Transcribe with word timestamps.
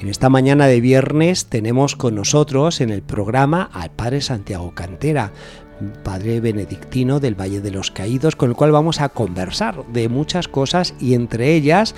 En 0.00 0.08
esta 0.08 0.28
mañana 0.28 0.66
de 0.66 0.80
viernes 0.80 1.46
tenemos 1.46 1.96
con 1.96 2.14
nosotros 2.14 2.80
en 2.80 2.90
el 2.90 3.02
programa 3.02 3.70
al 3.72 3.90
Padre 3.90 4.20
Santiago 4.20 4.74
Cantera, 4.74 5.32
Padre 6.02 6.40
benedictino 6.40 7.20
del 7.20 7.38
Valle 7.38 7.60
de 7.60 7.70
los 7.70 7.90
Caídos, 7.90 8.36
con 8.36 8.50
el 8.50 8.56
cual 8.56 8.72
vamos 8.72 9.00
a 9.00 9.08
conversar 9.08 9.84
de 9.92 10.08
muchas 10.08 10.48
cosas 10.48 10.94
y 11.00 11.14
entre 11.14 11.54
ellas 11.54 11.94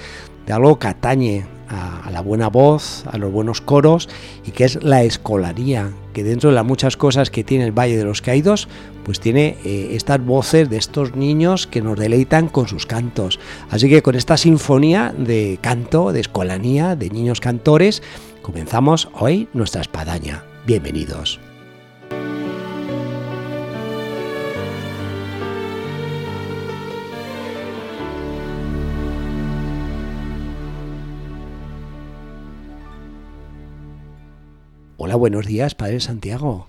de 0.47 0.53
algo 0.53 0.79
que 0.79 0.89
atañe 0.89 1.56
a, 1.69 2.11
la 2.11 2.21
buena 2.21 2.49
voz, 2.49 3.05
a 3.07 3.19
los 3.19 3.33
buenos 3.33 3.61
coros 3.61 4.09
y 4.45 4.51
que 4.51 4.65
es 4.65 4.83
la 4.83 5.03
escolaría, 5.03 5.91
que 6.13 6.25
dentro 6.25 6.51
de 6.51 6.57
las 6.57 6.65
muchas 6.65 6.97
cosas 6.97 7.31
que 7.31 7.45
tiene 7.45 7.65
el 7.65 7.73
Valle 7.73 7.97
de 7.97 8.05
los 8.05 8.23
Caídos, 8.23 8.69
pues 9.05 9.21
tiene 9.21 9.57
eh, 9.65 9.91
estas 9.93 10.25
voces 10.25 10.71
de 10.71 10.77
estos 10.77 11.15
niños 11.17 11.67
que 11.67 11.83
nos 11.83 11.99
deleitan 11.99 12.49
con 12.49 12.69
sus 12.69 12.87
cantos. 12.87 13.39
Así 13.71 13.89
que 13.89 14.03
con 14.03 14.15
esta 14.15 14.37
sinfonía 14.37 15.15
de 15.17 15.59
canto, 15.61 16.13
de 16.13 16.21
escolanía, 16.21 16.97
de 16.97 17.11
niños 17.11 17.41
cantores, 17.41 18.03
comenzamos 18.43 19.09
hoy 19.15 19.49
nuestra 19.53 19.81
espadaña. 19.81 20.45
Bienvenidos. 20.67 21.41
Hola, 35.17 35.21
buenos 35.21 35.47
días, 35.47 35.75
Padre 35.75 35.99
Santiago. 36.01 36.67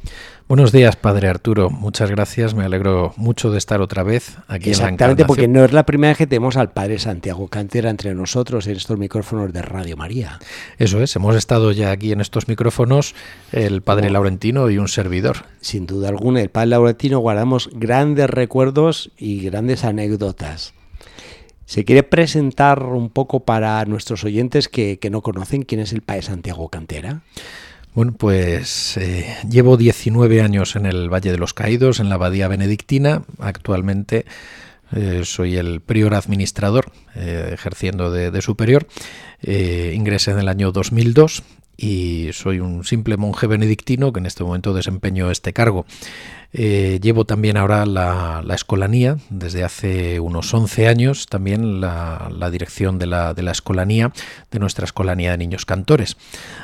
Buenos 0.47 0.71
días, 0.71 0.95
Padre 0.95 1.27
Arturo. 1.27 1.69
Muchas 1.69 2.09
gracias. 2.09 2.53
Me 2.53 2.63
alegro 2.63 3.11
mucho 3.17 3.51
de 3.51 3.57
estar 3.57 3.81
otra 3.81 4.03
vez 4.03 4.37
aquí 4.47 4.69
Exactamente, 4.69 5.25
porque 5.25 5.49
no 5.49 5.65
es 5.65 5.73
la 5.73 5.85
primera 5.85 6.11
vez 6.11 6.17
que 6.17 6.27
tenemos 6.27 6.55
al 6.55 6.71
Padre 6.71 6.97
Santiago 6.97 7.49
Cantera 7.49 7.89
entre 7.89 8.15
nosotros 8.15 8.65
en 8.67 8.77
estos 8.77 8.97
micrófonos 8.97 9.51
de 9.51 9.61
Radio 9.63 9.97
María. 9.97 10.39
Eso 10.77 11.03
es, 11.03 11.13
hemos 11.17 11.35
estado 11.35 11.73
ya 11.73 11.91
aquí 11.91 12.13
en 12.13 12.21
estos 12.21 12.47
micrófonos 12.47 13.15
el 13.51 13.81
Padre 13.81 14.09
Laurentino 14.09 14.69
y 14.69 14.77
un 14.77 14.87
servidor. 14.87 15.39
Sin 15.59 15.85
duda 15.85 16.07
alguna, 16.07 16.39
el 16.41 16.49
Padre 16.49 16.67
Laurentino 16.67 17.19
guardamos 17.19 17.69
grandes 17.73 18.29
recuerdos 18.29 19.11
y 19.17 19.41
grandes 19.41 19.83
anécdotas. 19.83 20.73
¿Se 21.65 21.83
quiere 21.83 22.03
presentar 22.03 22.81
un 22.81 23.09
poco 23.09 23.41
para 23.41 23.83
nuestros 23.83 24.23
oyentes 24.23 24.69
que, 24.69 24.99
que 24.99 25.09
no 25.09 25.21
conocen 25.21 25.63
quién 25.63 25.81
es 25.81 25.91
el 25.91 26.01
Padre 26.01 26.21
Santiago 26.21 26.69
Cantera? 26.69 27.23
Bueno, 27.97 28.13
pues 28.15 28.95
eh, 28.97 29.25
llevo 29.49 29.75
19 29.75 30.43
años 30.43 30.75
en 30.75 30.85
el 30.85 31.11
Valle 31.11 31.31
de 31.31 31.39
los 31.39 31.55
Caídos, 31.55 31.99
en 31.99 32.09
la 32.09 32.13
Abadía 32.13 32.47
Benedictina. 32.47 33.23
Actualmente 33.39 34.27
eh, 34.95 35.23
soy 35.25 35.57
el 35.57 35.81
prior 35.81 36.13
administrador, 36.13 36.91
eh, 37.15 37.49
ejerciendo 37.53 38.11
de, 38.11 38.39
superior. 38.43 38.87
ingresé 39.41 40.29
en 40.29 40.37
el 40.37 40.47
año 40.47 40.71
2002 40.71 41.41
y 41.77 42.29
soy 42.33 42.59
un 42.59 42.83
simple 42.83 43.17
monje 43.17 43.45
benedictino 43.45 44.11
que 44.11 44.19
en 44.19 44.25
este 44.25 44.43
momento 44.43 44.73
desempeño 44.73 45.29
este 45.29 45.53
cargo. 45.53 45.85
Eh, 46.53 46.99
llevo 47.01 47.25
también 47.25 47.57
ahora 47.57 47.85
la, 47.85 48.43
escolanía, 48.55 49.17
desde 49.29 49.63
hace 49.63 50.19
unos 50.19 50.51
11 50.53 50.87
años, 50.87 51.27
también 51.27 51.79
la, 51.81 52.49
dirección 52.51 52.97
de 52.97 53.05
la, 53.05 53.35
escolanía, 53.51 54.11
de 54.51 54.59
nuestra 54.59 54.85
escolanía 54.85 55.31
de 55.31 55.37
niños 55.37 55.65
cantores. 55.65 56.17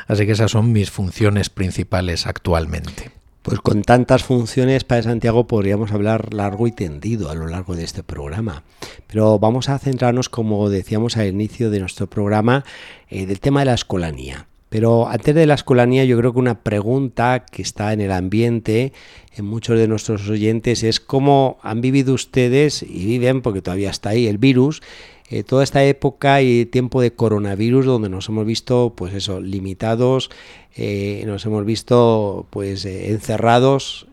Así 0.08 0.26
que 0.26 0.32
esas 0.32 0.52
son 0.52 0.72
mis 0.72 0.90
funciones 0.90 1.50
principales 1.50 2.26
actualmente. 2.26 3.12
Pues 3.44 3.60
con 3.60 3.82
tantas 3.82 4.24
funciones, 4.24 4.86
Padre 4.86 5.04
Santiago, 5.04 5.48
podríamos 5.48 5.92
hablar 5.92 6.34
largo 6.34 6.66
y 6.66 6.72
tendido 6.72 7.30
a 7.30 7.36
lo 7.36 7.46
largo 7.48 7.76
de 7.76 7.84
este 7.84 8.02
programa. 8.02 8.64
Pero 9.08 9.38
vamos 9.38 9.68
a 9.68 9.78
centrarnos, 9.80 10.30
como 10.30 10.70
decíamos 10.70 11.18
al 11.18 11.28
inicio 11.28 11.70
de 11.70 11.82
nuestro 11.82 12.08
programa, 12.08 12.64
eh, 13.10 13.26
del 13.26 13.42
tema 13.42 13.60
de 13.60 13.66
la 13.66 13.74
escolanía. 13.74 14.48
Pero 14.74 15.08
antes 15.08 15.36
de 15.36 15.46
la 15.46 15.54
escolanía 15.54 16.04
yo 16.04 16.18
creo 16.18 16.34
que 16.34 16.40
una 16.40 16.64
pregunta 16.64 17.46
que 17.46 17.62
está 17.62 17.94
en 17.94 18.02
el 18.02 18.12
ambiente 18.12 18.92
en 19.36 19.46
muchos 19.46 19.78
de 19.78 19.88
nuestros 19.88 20.28
oyentes 20.28 20.82
es 20.82 21.00
cómo 21.00 21.60
han 21.62 21.80
vivido 21.80 22.16
ustedes 22.16 22.82
y 22.82 23.06
viven, 23.06 23.44
porque 23.44 23.62
todavía 23.62 23.92
está 23.92 24.10
ahí 24.10 24.26
el 24.26 24.40
virus, 24.40 24.82
eh, 25.30 25.44
toda 25.44 25.64
esta 25.64 25.84
época 25.84 26.42
y 26.42 26.66
tiempo 26.66 27.02
de 27.02 27.14
coronavirus 27.14 27.86
donde 27.86 28.10
nos 28.10 28.28
hemos 28.30 28.48
visto 28.48 28.94
pues 28.98 29.14
eso 29.14 29.42
limitados 29.42 30.32
eh, 30.76 31.22
nos 31.28 31.46
hemos 31.46 31.64
visto 31.66 32.48
pues 32.50 32.84
eh, 32.86 33.12
encerrados. 33.12 34.08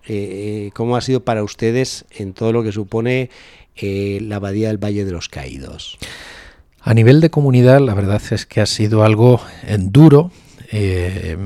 Cómo 0.75 0.97
ha 0.99 1.01
sido 1.01 1.25
para 1.25 1.43
ustedes 1.43 2.05
en 2.11 2.35
todo 2.35 2.53
lo 2.53 2.63
que 2.63 2.73
supone 2.73 3.31
la 3.81 4.37
abadía 4.37 4.69
del 4.69 4.77
Valle 4.77 5.07
de 5.07 5.13
los 5.13 5.31
Caídos 5.31 5.97
a 6.83 6.93
nivel 6.93 7.23
de 7.23 7.31
comunidad 7.31 7.81
la 7.81 7.95
verdad 7.95 8.21
es 8.31 8.45
que 8.45 8.61
ha 8.61 8.67
sido 8.67 9.05
algo 9.05 9.41
duro 9.79 10.31
eh, 10.73 11.37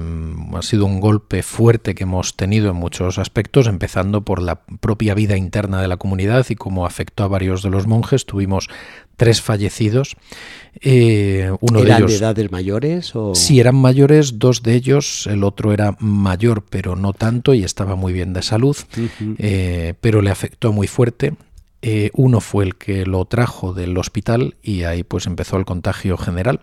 ha 0.55 0.63
sido 0.63 0.85
un 0.85 1.01
golpe 1.01 1.43
fuerte 1.43 1.95
que 1.95 2.03
hemos 2.03 2.37
tenido 2.37 2.71
en 2.71 2.77
muchos 2.77 3.19
aspectos, 3.19 3.67
empezando 3.67 4.23
por 4.23 4.43
la 4.43 4.61
propia 4.81 5.15
vida 5.15 5.37
interna 5.37 5.81
de 5.81 5.89
la 5.89 5.97
comunidad 5.97 6.45
y 6.51 6.57
cómo 6.57 6.85
afectó 6.85 7.25
a 7.25 7.29
varios 7.29 7.63
de 7.63 7.71
los 7.71 7.87
monjes. 7.87 8.27
Tuvimos 8.27 8.69
tres 9.17 9.41
fallecidos. 9.41 10.17
Eh, 10.81 11.51
uno 11.61 11.81
¿Eran 11.81 11.99
de 12.01 12.05
ellos. 12.05 12.21
edades 12.21 12.53
mayores? 12.53 13.17
O... 13.17 13.35
Sí, 13.35 13.61
eran 13.61 13.77
mayores, 13.77 14.39
dos 14.39 14.63
de 14.63 14.75
ellos. 14.75 15.27
El 15.27 15.43
otro 15.43 15.73
era 15.73 15.97
mayor, 16.01 16.65
pero 16.69 16.95
no 16.95 17.13
tanto, 17.15 17.55
y 17.55 17.65
estaba 17.65 17.97
muy 17.97 18.13
bien 18.13 18.35
de 18.35 18.43
salud, 18.43 18.77
eh, 19.39 19.95
pero 20.01 20.21
le 20.21 20.31
afectó 20.31 20.73
muy 20.73 20.87
fuerte. 20.87 21.33
Eh, 21.87 22.11
uno 22.15 22.41
fue 22.41 22.65
el 22.65 22.77
que 22.77 23.05
lo 23.05 23.27
trajo 23.27 23.75
del 23.75 23.99
hospital 23.99 24.57
y 24.63 24.85
ahí 24.85 25.03
pues 25.03 25.27
empezó 25.27 25.59
el 25.59 25.67
contagio 25.67 26.17
general. 26.17 26.61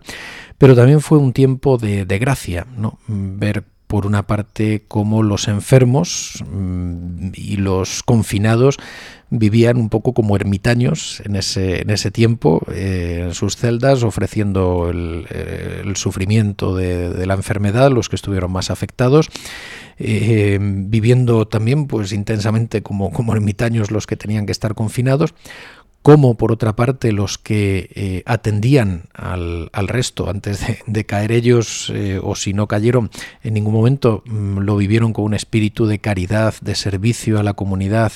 Pero 0.58 0.74
también 0.74 1.00
fue 1.00 1.18
un 1.18 1.32
tiempo 1.32 1.78
de, 1.78 2.04
de 2.04 2.18
gracia, 2.18 2.66
¿no? 2.76 2.98
Ver 3.06 3.62
por 3.92 4.06
una 4.06 4.26
parte 4.26 4.84
cómo 4.88 5.22
los 5.22 5.46
enfermos 5.48 6.42
mm, 6.50 7.32
y 7.34 7.58
los 7.58 8.02
confinados 8.02 8.78
vivían 9.28 9.76
un 9.76 9.90
poco 9.90 10.12
como 10.12 10.34
ermitaños 10.34 11.20
en 11.24 11.36
ese, 11.36 11.82
en 11.82 11.90
ese 11.90 12.10
tiempo, 12.10 12.62
eh, 12.72 13.24
en 13.26 13.34
sus 13.34 13.56
celdas, 13.56 14.02
ofreciendo 14.02 14.88
el, 14.90 15.26
eh, 15.30 15.82
sufrimiento 15.94 16.74
de, 16.74 17.26
la 17.26 17.34
enfermedad, 17.34 17.90
los 17.90 18.08
que 18.08 18.16
estuvieron 18.16 18.50
más 18.50 18.70
afectados, 18.70 19.28
eh, 20.04 20.58
viviendo 20.60 21.46
también 21.46 21.86
pues 21.86 22.12
intensamente 22.12 22.82
como, 22.82 23.12
como 23.12 23.34
ermitaños 23.34 23.92
los 23.92 24.08
que 24.08 24.16
tenían 24.16 24.46
que 24.46 24.52
estar 24.52 24.74
confinados, 24.74 25.32
como 26.02 26.36
por 26.36 26.50
otra 26.50 26.74
parte 26.74 27.12
los 27.12 27.38
que 27.38 27.88
eh, 27.94 28.22
atendían 28.26 29.04
al, 29.14 29.70
resto. 29.86 30.28
Antes 30.28 30.66
de, 30.86 31.06
caer 31.06 31.30
ellos 31.30 31.92
eh, 31.94 32.18
o 32.20 32.34
si 32.34 32.52
no 32.52 32.66
cayeron 32.66 33.10
en 33.44 33.54
ningún 33.54 33.74
momento 33.74 34.24
mm, 34.26 34.58
lo 34.58 34.76
vivieron 34.76 35.12
con 35.12 35.24
un 35.24 35.34
espíritu 35.34 35.86
de 35.86 36.00
caridad, 36.00 36.54
de 36.60 36.74
servicio 36.74 37.38
a 37.38 37.44
la 37.44 37.54
comunidad 37.54 38.12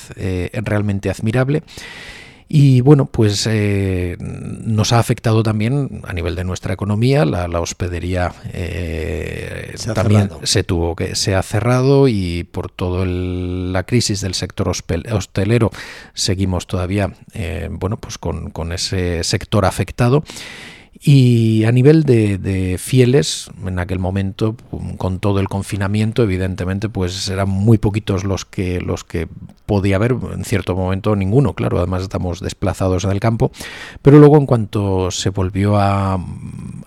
realmente 0.53 1.09
admirable 1.09 1.63
y 2.49 2.79
bueno, 2.79 3.05
pues 3.05 3.45
eh, 3.49 4.15
nos 4.19 4.93
ha 4.93 4.99
afectado 4.99 5.43
también 5.43 6.01
a 6.07 6.13
nivel 6.13 6.35
de 6.35 6.45
nuestra 6.45 6.73
economía. 6.73 7.25
La, 7.25 7.59
hospedería 7.59 8.33
eh, 8.53 9.75
también 9.93 10.29
se 10.43 10.63
tuvo 10.63 10.95
que 10.95 11.15
se 11.15 11.35
ha 11.35 11.43
cerrado 11.43 12.07
y 12.07 12.45
por 12.45 12.71
toda 12.71 13.05
la 13.05 13.83
crisis 13.83 14.21
del 14.21 14.33
sector 14.33 14.69
hostelero 14.69 15.71
seguimos 16.13 16.67
todavía 16.67 17.13
eh, 17.33 17.67
bueno 17.71 17.97
pues 17.97 18.17
con, 18.17 18.51
con 18.51 18.71
ese 18.71 19.23
sector 19.23 19.65
afectado. 19.65 20.23
Y 20.99 21.63
a 21.65 21.71
nivel 21.71 22.03
de, 22.03 22.77
fieles, 22.79 23.51
en 23.65 23.77
aquel 23.79 23.99
momento, 23.99 24.55
con 24.97 25.19
todo 25.19 25.39
el 25.39 25.47
confinamiento, 25.47 26.23
evidentemente, 26.23 26.89
pues 26.89 27.29
eran 27.29 27.49
muy 27.49 27.77
poquitos 27.77 28.23
los 28.23 28.45
que, 28.45 28.81
los 28.81 29.03
que 29.03 29.27
podía 29.67 29.97
haber, 29.97 30.15
en 30.33 30.43
cierto 30.43 30.75
momento 30.75 31.15
ninguno, 31.15 31.53
claro, 31.53 31.77
además 31.77 32.01
estamos 32.01 32.39
desplazados 32.39 33.03
del 33.03 33.19
campo, 33.19 33.51
pero 34.01 34.17
luego 34.17 34.37
en 34.37 34.45
cuanto 34.45 35.11
se 35.11 35.29
volvió 35.29 35.77
a, 35.77 36.13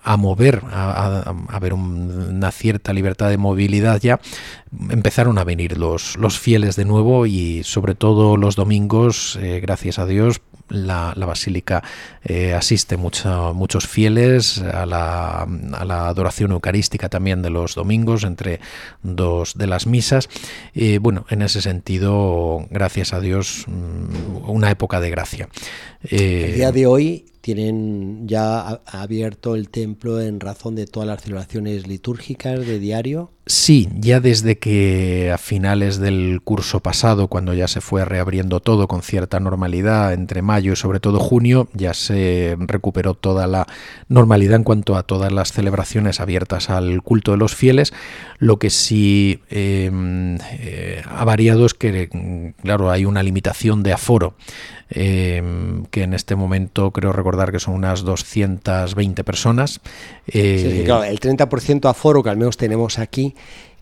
a 0.03 0.17
mover, 0.17 0.63
a, 0.73 1.35
a, 1.49 1.59
ver 1.61 1.75
una 1.75 2.51
cierta 2.51 2.93
libertad 2.93 3.29
de 3.29 3.37
movilidad 3.37 4.01
ya, 4.01 4.19
empezaron 4.89 5.39
a 5.39 5.45
venir 5.45 5.77
los, 5.77 6.17
los 6.17 6.39
fieles 6.39 6.75
de 6.77 6.85
nuevo 6.85 7.27
y 7.27 7.63
sobre 7.65 7.95
todo 7.95 8.37
los 8.37 8.57
domingos, 8.57 9.39
eh, 9.41 9.61
gracias 9.61 9.99
a 9.99 10.07
Dios, 10.07 10.41
La, 10.71 11.15
basílica 11.15 11.83
eh, 12.25 12.55
asiste 12.55 12.97
muchos 12.97 13.87
fieles 13.87 14.59
a 14.59 14.87
la, 14.87 15.43
a 15.73 15.85
la, 15.85 16.09
adoración 16.09 16.53
eucarística 16.53 17.09
también 17.09 17.43
de 17.43 17.51
los 17.51 17.75
domingos 17.75 18.25
entre 18.25 18.61
dos 19.03 19.55
de 19.55 19.67
las 19.67 19.87
misas. 19.87 20.29
y 20.75 20.99
bueno, 20.99 21.27
en 21.29 21.43
ese 21.43 21.61
sentido, 21.61 22.67
gracias 22.71 23.13
a 23.13 23.21
Dios, 23.21 23.65
mm, 23.67 24.49
una 24.51 24.71
época 24.71 25.01
de 25.01 25.11
gracia. 25.11 25.49
el 26.03 26.55
día 26.55 26.73
de 26.73 26.87
hoy 26.87 27.30
tienen 27.41 28.29
ya 28.29 28.81
abierto 28.87 29.55
el 29.55 29.71
templo 29.71 30.21
en 30.21 30.41
razón 30.41 30.75
de 30.75 30.87
todas 30.87 31.07
las 31.09 31.23
celebraciones 31.23 31.87
litúrgicas 31.87 32.67
de 32.67 32.79
diario. 32.79 33.31
Sí, 33.47 33.89
ya 33.97 34.21
desde 34.21 34.59
que 34.59 35.33
a 35.33 35.39
finales 35.39 35.99
del 35.99 36.41
curso 36.45 36.81
pasado, 36.81 37.27
cuando 37.27 37.53
ya 37.53 37.67
se 37.67 37.81
fue 37.81 38.05
reabriendo 38.05 38.61
todo 38.61 38.87
con 38.87 39.03
cierta 39.03 39.41
normalidad 39.41 40.13
entre 40.13 40.41
mayo 40.41 40.73
y 40.73 40.77
sobre 40.77 41.01
todo 41.01 41.19
junio, 41.19 41.69
ya 41.73 41.93
se 41.93 42.57
recuperó 42.61 43.15
toda 43.15 43.49
la 43.49 43.67
normalidad 44.09 44.55
en 44.55 44.63
cuanto 44.63 44.95
a 44.95 45.03
todas 45.03 45.33
las 45.33 45.53
celebraciones 45.53 46.21
abiertas 46.21 46.71
al 46.71 47.03
culto 47.03 47.33
de 47.33 47.39
los 47.39 47.57
fieles. 47.57 47.93
Lo 48.39 48.59
que 48.59 48.71
sí 48.71 49.41
em, 49.49 50.39
eh, 50.61 51.03
ha 51.09 51.25
variado 51.25 51.67
es 51.67 51.75
que, 51.75 52.55
claro, 52.63 52.91
hay 52.93 53.05
una 53.05 53.25
limitación 53.25 53.83
de 53.83 53.93
aforo. 53.93 54.37
Em, 54.93 55.85
que 55.87 56.03
en 56.03 56.15
este 56.15 56.35
momento 56.35 56.91
creo 56.91 57.13
recordar 57.13 57.53
que 57.53 57.61
son 57.61 57.75
unas 57.75 58.03
220 58.03 59.23
personas. 59.23 59.81
sí, 60.27 60.83
claro, 60.85 61.05
el 61.05 61.21
30% 61.21 61.89
aforo 61.89 62.25
que 62.25 62.31
al 62.31 62.37
menos 62.37 62.57
tenemos 62.57 62.99
aquí 62.99 63.37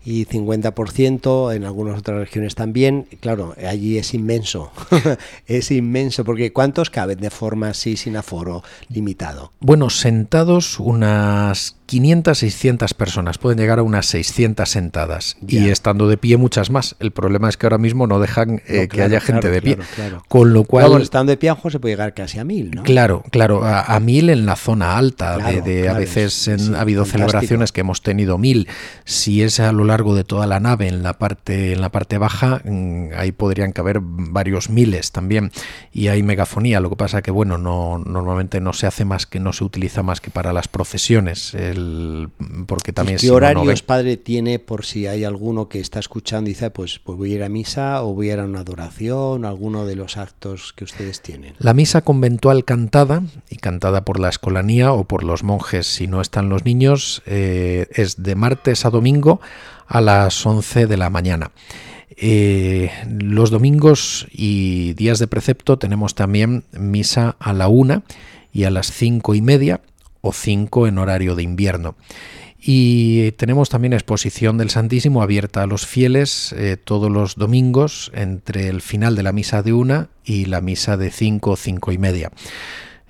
y 0.05 0.25
50% 0.25 1.55
en 1.55 1.63
algunas 1.65 1.99
otras 1.99 2.19
regiones 2.19 2.55
también. 2.55 3.07
Claro, 3.19 3.55
allí 3.67 3.97
es 3.97 4.13
inmenso, 4.13 4.71
es 5.47 5.71
inmenso, 5.71 6.23
porque 6.23 6.53
¿cuántos 6.53 6.89
caben 6.89 7.19
de 7.19 7.29
forma 7.29 7.69
así 7.69 7.97
sin 7.97 8.15
aforo 8.17 8.63
limitado? 8.87 9.51
Bueno, 9.59 9.89
sentados 9.89 10.79
unas 10.79 11.75
500, 11.89 12.37
600 12.37 12.93
personas, 12.93 13.37
pueden 13.39 13.57
llegar 13.57 13.79
a 13.79 13.83
unas 13.83 14.05
600 14.05 14.69
sentadas 14.69 15.37
y 15.47 15.69
estando 15.69 16.07
de 16.07 16.17
pie 16.17 16.37
muchas 16.37 16.69
más. 16.69 16.95
El 16.99 17.09
problema 17.09 17.49
es 17.49 17.57
que 17.57 17.65
ahora 17.65 17.79
mismo 17.79 18.05
no 18.05 18.19
dejan 18.19 18.61
eh, 18.67 18.87
que 18.87 19.01
haya 19.01 19.19
gente 19.19 19.49
de 19.49 19.61
pie. 19.61 19.77
Con 20.27 20.53
lo 20.53 20.65
cual... 20.65 21.01
estando 21.01 21.31
de 21.31 21.37
pie 21.37 21.51
se 21.69 21.79
puede 21.79 21.93
llegar 21.93 22.13
casi 22.13 22.37
a 22.37 22.43
mil, 22.43 22.69
¿no? 22.71 22.83
Claro, 22.83 23.23
claro, 23.31 23.63
a, 23.63 23.99
mil 23.99 24.29
en 24.29 24.45
la 24.45 24.55
zona 24.55 24.97
alta. 24.97 25.37
de, 25.37 25.89
a 25.89 25.93
veces 25.93 26.47
ha 26.75 26.79
habido 26.79 27.05
celebraciones 27.05 27.71
que 27.71 27.81
hemos 27.81 28.03
tenido 28.03 28.37
mil. 28.37 28.67
Si 29.03 29.41
es 29.41 29.59
a 29.59 29.71
lo 29.71 29.83
largo 29.89 30.15
de 30.15 30.23
toda 30.23 30.47
la 30.47 30.59
nave, 30.59 30.87
en 30.87 31.03
la 31.03 31.17
parte, 31.17 31.73
en 31.73 31.81
la 31.81 31.91
parte 31.91 32.17
baja, 32.17 32.61
mm, 32.63 33.09
ahí 33.15 33.31
podrían 33.31 33.71
caber 33.71 33.99
varios 34.01 34.69
miles 34.69 35.11
también. 35.11 35.51
Y 35.91 36.07
hay 36.07 36.23
megafonía. 36.23 36.79
Lo 36.79 36.89
que 36.89 36.95
pasa 36.95 37.21
que, 37.21 37.31
bueno, 37.31 37.57
no 37.57 37.99
normalmente 37.99 38.61
no 38.61 38.73
se 38.73 38.87
hace 38.87 39.05
más 39.05 39.25
que 39.25 39.39
no 39.39 39.53
se 39.53 39.63
utiliza 39.63 40.03
más 40.03 40.21
que 40.21 40.31
para 40.31 40.53
las 40.53 40.67
procesiones 40.67 41.53
porque 42.67 42.93
también 42.93 43.17
¿Qué 43.19 43.31
horarios 43.31 43.81
padre 43.81 44.17
tiene 44.17 44.59
por 44.59 44.85
si 44.85 45.07
hay 45.07 45.23
alguno 45.23 45.69
que 45.69 45.79
está 45.79 45.99
escuchando 45.99 46.49
y 46.49 46.53
dice, 46.53 46.69
pues, 46.69 46.99
pues 46.99 47.17
voy 47.17 47.33
a 47.33 47.35
ir 47.35 47.43
a 47.43 47.49
misa 47.49 48.03
o 48.03 48.13
voy 48.13 48.29
a 48.29 48.33
ir 48.33 48.39
a 48.39 48.45
una 48.45 48.61
adoración, 48.61 49.45
alguno 49.45 49.85
de 49.85 49.95
los 49.95 50.17
actos 50.17 50.73
que 50.73 50.83
ustedes 50.83 51.21
tienen? 51.21 51.55
La 51.59 51.73
misa 51.73 52.01
conventual 52.01 52.65
cantada, 52.65 53.23
y 53.49 53.57
cantada 53.57 54.05
por 54.05 54.19
la 54.19 54.29
escolanía 54.29 54.93
o 54.93 55.05
por 55.05 55.23
los 55.23 55.43
monjes 55.43 55.87
si 55.87 56.07
no 56.07 56.21
están 56.21 56.49
los 56.49 56.65
niños, 56.65 57.21
eh, 57.25 57.87
es 57.91 58.21
de 58.21 58.35
martes 58.35 58.85
a 58.85 58.89
domingo 58.89 59.41
a 59.89 59.99
las 59.99 60.45
11 60.45 60.87
de 60.87 60.97
la 60.97 61.09
mañana. 61.09 61.51
Eh, 62.15 62.91
los 63.09 63.49
domingos 63.49 64.27
y 64.31 64.93
días 64.93 65.19
de 65.19 65.27
precepto 65.27 65.79
tenemos 65.79 66.15
también 66.15 66.63
misa 66.71 67.35
a 67.39 67.53
la 67.53 67.67
una 67.67 68.03
y 68.53 68.63
a 68.63 68.69
las 68.69 68.91
cinco 68.91 69.35
y 69.35 69.41
media 69.41 69.81
o 70.21 70.31
5 70.31 70.87
en 70.87 70.97
horario 70.97 71.35
de 71.35 71.43
invierno. 71.43 71.95
Y 72.61 73.31
tenemos 73.33 73.69
también 73.69 73.93
exposición 73.93 74.57
del 74.57 74.69
Santísimo 74.69 75.23
abierta 75.23 75.63
a 75.63 75.67
los 75.67 75.85
fieles 75.85 76.53
eh, 76.57 76.75
todos 76.75 77.09
los 77.09 77.35
domingos 77.35 78.11
entre 78.13 78.67
el 78.67 78.81
final 78.81 79.15
de 79.15 79.23
la 79.23 79.31
misa 79.31 79.63
de 79.63 79.71
una 79.71 80.09
y 80.25 80.45
la 80.45 80.59
misa 80.59 80.97
de 80.97 81.09
cinco 81.09 81.51
o 81.51 81.55
cinco 81.55 81.93
y 81.93 81.97
media. 81.97 82.31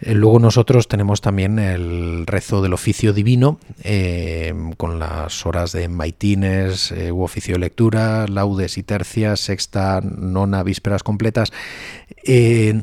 Eh, 0.02 0.14
luego 0.14 0.40
nosotros 0.40 0.88
tenemos 0.88 1.22
también 1.22 1.60
el 1.60 2.26
rezo 2.26 2.62
del 2.62 2.74
oficio 2.74 3.12
divino, 3.14 3.60
eh, 3.84 4.54
con 4.78 5.00
las 5.00 5.46
horas 5.46 5.72
de 5.72 5.90
maitines 5.90 6.92
eh, 6.92 7.12
u 7.12 7.24
oficio 7.24 7.56
de 7.56 7.60
lectura, 7.60 8.26
laudes 8.28 8.78
y 8.78 8.84
tercias, 8.84 9.42
sexta, 9.42 10.02
nona, 10.02 10.64
vísperas 10.64 11.04
completas. 11.04 11.52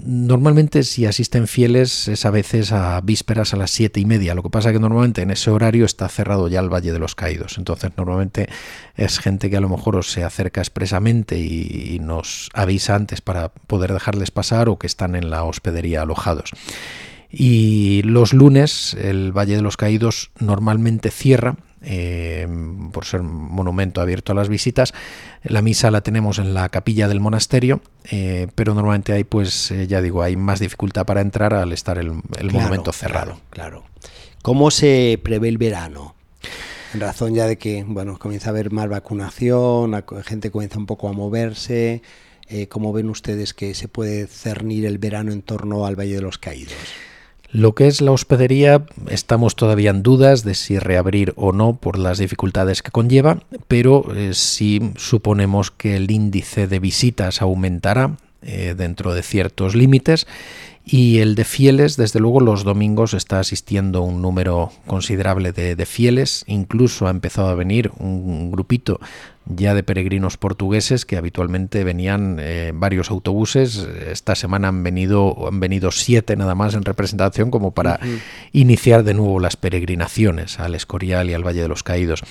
normalmente 0.05 0.83
si 0.83 1.07
asisten 1.07 1.47
fieles 1.47 2.09
es 2.09 2.25
a 2.25 2.31
veces 2.31 2.73
a 2.73 3.01
vísperas 3.01 3.55
a 3.55 3.57
las 3.57 3.71
siete 3.71 4.01
y 4.01 4.05
media. 4.05 4.35
Lo 4.35 4.43
que 4.43 4.51
pasa 4.51 4.73
que 4.73 4.79
normalmente 4.79 5.23
en 5.23 5.31
ese 5.31 5.51
horario 5.51 5.85
está 5.85 6.09
cerrado 6.09 6.49
ya 6.49 6.61
el 6.61 6.73
Valle 6.73 6.93
de 6.93 6.99
los 6.99 7.15
Caídos. 7.15 7.57
Entonces 7.59 7.93
normalmente 7.97 8.49
es 8.97 9.19
gente 9.19 9.49
que 9.51 9.57
a 9.57 9.61
lo 9.61 9.69
mejor 9.69 10.05
se 10.05 10.25
acerca 10.25 10.61
expresamente 10.61 11.39
y 11.39 11.99
nos 12.01 12.51
avisa 12.53 12.95
antes 12.95 13.21
para 13.21 13.49
poder 13.49 13.93
dejarles 13.93 14.31
pasar 14.31 14.69
o 14.69 14.79
que 14.79 14.87
están 14.87 15.17
en 15.17 15.31
la 15.31 15.45
hospedería 15.45 16.03
alojados. 16.03 16.53
Y 17.39 18.01
los 18.01 18.33
lunes 18.33 18.95
el 18.95 19.31
Valle 19.31 19.57
de 19.57 19.61
los 19.61 19.77
Caídos 19.77 20.31
normalmente 20.39 21.11
cierra, 21.11 21.57
eh, 21.83 22.49
por 22.93 23.05
ser 23.05 23.23
monumento 23.23 24.01
abierto 24.01 24.33
a 24.33 24.35
las 24.35 24.49
visitas. 24.49 24.95
La 25.43 25.61
misa 25.61 25.91
la 25.91 26.01
tenemos 26.01 26.39
en 26.39 26.55
la 26.55 26.71
capilla 26.71 27.09
del 27.09 27.21
monasterio, 27.21 27.83
eh, 28.11 28.47
pero 28.55 28.73
normalmente 28.73 29.13
hay, 29.13 29.25
pues, 29.25 29.71
eh, 29.71 29.87
ya 29.87 30.01
digo, 30.01 30.23
hay 30.23 30.35
más 30.35 30.61
dificultad 30.61 31.05
para 31.05 31.21
entrar 31.21 31.53
al 31.53 31.75
estar 31.75 31.99
el, 31.99 32.13
monumento 32.51 32.91
cerrado. 32.93 33.39
Claro, 33.51 33.85
¿Cómo 34.41 34.71
se 34.71 35.21
prevé 35.23 35.51
el 35.51 35.59
verano? 35.59 36.15
En 36.95 37.01
razón 37.01 37.35
ya 37.35 37.47
de 37.47 37.59
que, 37.59 37.85
bueno, 37.87 38.19
comienza 38.19 38.49
a 38.49 38.53
haber 38.53 38.73
más 38.73 38.89
vacunación, 38.89 39.91
la 39.91 40.05
gente 40.25 40.51
comienza 40.51 40.79
un 40.79 40.87
poco 40.87 41.11
a 41.11 41.13
moverse. 41.13 42.01
¿Cómo 42.71 42.95
ven 42.95 43.11
ustedes 43.11 43.53
que 43.53 43.75
se 43.75 43.89
puede 43.89 44.27
cernir 44.27 44.87
el 44.87 44.97
verano 44.97 45.33
en 45.33 45.43
torno 45.43 45.85
al 45.85 45.97
Valle 45.97 46.15
de 46.15 46.23
los 46.23 46.39
Caídos? 46.39 46.73
Lo 47.57 47.75
que 47.75 47.87
es 47.87 48.03
la 48.03 48.13
hospedería, 48.13 48.85
estamos 49.09 49.57
todavía 49.57 49.89
en 49.89 50.03
dudas 50.03 50.45
de 50.45 50.55
si 50.55 50.79
reabrir 50.79 51.33
o 51.37 51.53
no 51.53 51.77
por 51.77 51.99
las 51.99 52.19
dificultades 52.19 52.83
que 52.83 52.91
conlleva, 52.91 53.39
pero 53.67 54.15
eh, 54.15 54.35
sí 54.35 54.93
suponemos 54.97 55.71
que 55.71 55.97
el 55.97 56.11
índice 56.11 56.67
de 56.67 56.81
visitas 56.81 57.41
aumentará 57.41 58.19
eh, 58.43 58.75
dentro 58.77 59.15
de 59.15 59.23
ciertos 59.23 59.75
límites 59.75 60.27
y 60.89 61.19
el 61.19 61.35
de 61.35 61.45
fieles, 61.45 61.97
desde 61.97 62.21
luego 62.21 62.39
los 62.39 62.63
domingos 62.63 63.13
está 63.13 63.41
asistiendo 63.41 64.03
un 64.03 64.23
número 64.23 64.71
considerable 64.87 65.51
de, 65.51 65.85
fieles, 65.85 66.45
incluso 66.47 67.09
ha 67.09 67.11
empezado 67.11 67.49
a 67.49 67.57
venir 67.57 67.91
un 67.99 68.53
grupito 68.53 69.01
ya 69.47 69.75
de 69.75 69.83
peregrinos 69.83 70.37
portugueses 70.37 71.05
que 71.05 71.17
habitualmente 71.17 71.83
venían 71.83 72.39
eh, 72.41 72.71
varios 72.73 73.11
autobuses. 73.11 73.79
Esta 74.09 74.37
semana 74.37 74.69
han 74.69 74.85
venido, 74.85 75.49
han 75.49 75.59
venido 75.59 75.91
siete 75.91 76.37
nada 76.37 76.55
más 76.55 76.75
en 76.75 76.85
representación 76.85 77.51
como 77.51 77.73
para 77.73 77.99
iniciar 78.53 79.03
de 79.03 79.15
nuevo 79.15 79.41
las 79.41 79.57
peregrinaciones 79.57 80.61
al 80.61 80.77
Escorial 80.77 81.31
y 81.31 81.35
al 81.35 81.45
Valle 81.45 81.63
de 81.63 81.69
los 81.69 81.83
Caídos. 81.83 82.23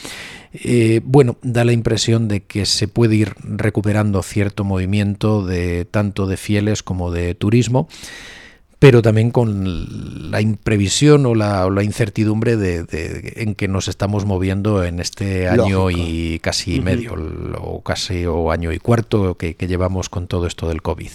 Eh, 0.54 1.02
bueno, 1.04 1.36
da 1.42 1.66
la 1.66 1.74
impresión 1.74 2.30
de 2.30 2.44
que 2.44 2.66
se 2.66 2.88
puede 2.88 3.16
ir 3.16 3.34
recuperando 3.44 4.24
cierto 4.24 4.64
movimiento 4.64 5.46
de 5.46 5.84
tanto 5.84 6.26
de 6.26 6.38
fieles 6.38 6.84
como 6.84 7.12
de 7.12 7.36
turismo 7.36 7.90
pero 8.80 9.02
también 9.02 9.32
con 9.32 10.32
la 10.32 10.42
imprevisión 10.42 11.26
o 11.26 11.36
la, 11.36 11.84
incertidumbre 11.84 12.58
de, 12.58 13.34
en 13.38 13.56
que 13.56 13.68
nos 13.68 13.88
estamos 13.88 14.26
moviendo 14.26 14.84
en 14.84 15.00
este 15.00 15.48
año 15.48 15.90
y 15.90 16.40
casi 16.40 16.82
medio, 16.82 17.16
o 17.60 17.82
casi 17.82 18.26
o 18.26 18.52
año 18.52 18.72
y 18.72 18.80
cuarto 18.80 19.36
que, 19.36 19.56
llevamos 19.66 20.10
con 20.10 20.28
todo 20.28 20.46
esto 20.46 20.68
del 20.68 20.82
COVID. 20.82 21.12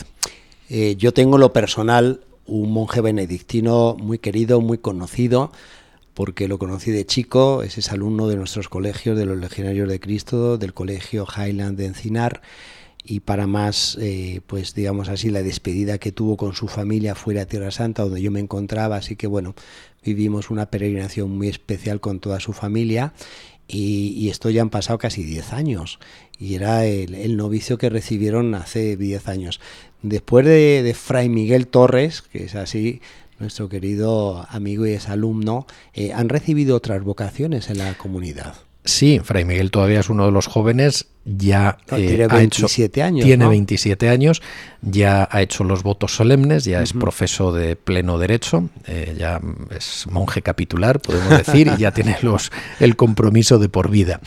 Eh, 0.69 0.97
yo 0.97 1.13
tengo 1.13 1.39
lo 1.39 1.53
personal 1.53 2.21
un 2.47 2.73
monje 2.73 3.01
benedictino 3.01 3.97
muy 3.99 4.19
querido, 4.19 4.61
muy 4.61 4.79
conocido, 4.79 5.53
porque 6.15 6.49
lo 6.49 6.59
conocí 6.59 6.91
de 6.91 7.07
chico, 7.07 7.63
ese 7.63 7.81
es 7.81 7.93
alumno 7.93 8.27
de 8.27 8.37
nuestros 8.37 8.69
colegios, 8.69 9.17
de 9.17 9.25
los 9.25 9.39
Legionarios 9.39 9.89
de 9.89 10.01
Cristo, 10.01 10.59
del 10.59 10.75
Colegio 10.75 11.27
Highland 11.27 11.79
de 11.79 11.87
Encinar, 11.87 12.43
y 13.05 13.21
para 13.21 13.47
más, 13.47 13.97
eh, 14.01 14.41
pues 14.47 14.75
digamos 14.75 15.09
así, 15.09 15.31
la 15.31 15.43
despedida 15.43 15.99
que 15.99 16.13
tuvo 16.13 16.37
con 16.37 16.55
su 16.55 16.69
familia 16.69 17.15
fuera 17.15 17.43
a 17.43 17.47
Tierra 17.47 17.71
Santa, 17.71 18.03
donde 18.03 18.23
yo 18.23 18.31
me 18.31 18.41
encontraba, 18.41 18.97
así 18.97 19.17
que 19.17 19.27
bueno, 19.27 19.55
vivimos 20.05 20.51
una 20.51 20.71
peregrinación 20.71 21.31
muy 21.31 21.49
especial 21.49 22.01
con 22.01 22.21
toda 22.21 22.41
su 22.41 22.53
familia 22.53 23.13
y, 23.69 24.29
esto 24.31 24.51
ya 24.51 24.63
han 24.63 24.71
pasado 24.71 24.99
casi 24.99 25.23
10 25.23 25.53
años 25.53 26.01
y 26.39 26.55
era 26.55 26.85
el, 26.87 27.37
novicio 27.37 27.79
que 27.79 27.89
recibieron 27.89 28.55
hace 28.55 28.97
10 28.97 29.29
años. 29.29 29.61
Después 30.03 30.45
de, 30.45 30.95
Fray 30.97 31.29
Miguel 31.29 31.69
Torres, 31.69 32.23
que 32.23 32.45
es 32.45 32.55
así, 32.55 33.01
nuestro 33.39 33.69
querido 33.69 34.47
amigo 34.51 34.87
y 34.87 34.93
es 34.93 35.09
alumno, 35.09 35.67
eh, 35.95 36.13
¿han 36.13 36.29
recibido 36.29 36.77
otras 36.77 37.03
vocaciones 37.03 37.71
en 37.71 37.79
la 37.79 37.95
comunidad? 37.95 38.70
Sí, 38.85 39.21
Fray 39.23 39.45
Miguel 39.45 39.71
todavía 39.71 40.01
es 40.01 40.09
uno 40.09 40.25
de 40.25 40.33
los 40.33 40.47
jóvenes, 40.47 41.07
ya 41.27 41.77
tiene 41.87 42.27
27 42.27 43.03
ha 43.03 43.07
años. 43.07 43.27
Tiene 43.27 43.47
27 43.47 44.09
años, 44.09 44.41
ya 44.81 45.29
ha 45.31 45.43
hecho 45.43 45.65
los 45.65 45.83
votos 45.83 46.15
solemnes, 46.17 46.65
ya 46.65 46.83
es 46.83 46.95
profeso 46.95 47.53
de 47.53 47.77
pleno 47.77 48.19
derecho, 48.19 48.71
eh, 48.87 49.15
ya 49.19 49.39
es 49.77 50.07
monje 50.11 50.41
capitular, 50.41 50.99
podemos 50.99 51.29
decir, 51.29 51.71
y 51.77 51.81
ya 51.81 51.91
tiene 51.95 52.17
los, 52.23 52.51
el 52.79 52.97
compromiso 52.97 53.59
de 53.59 53.69
por 53.69 53.91
vida. 53.91 54.21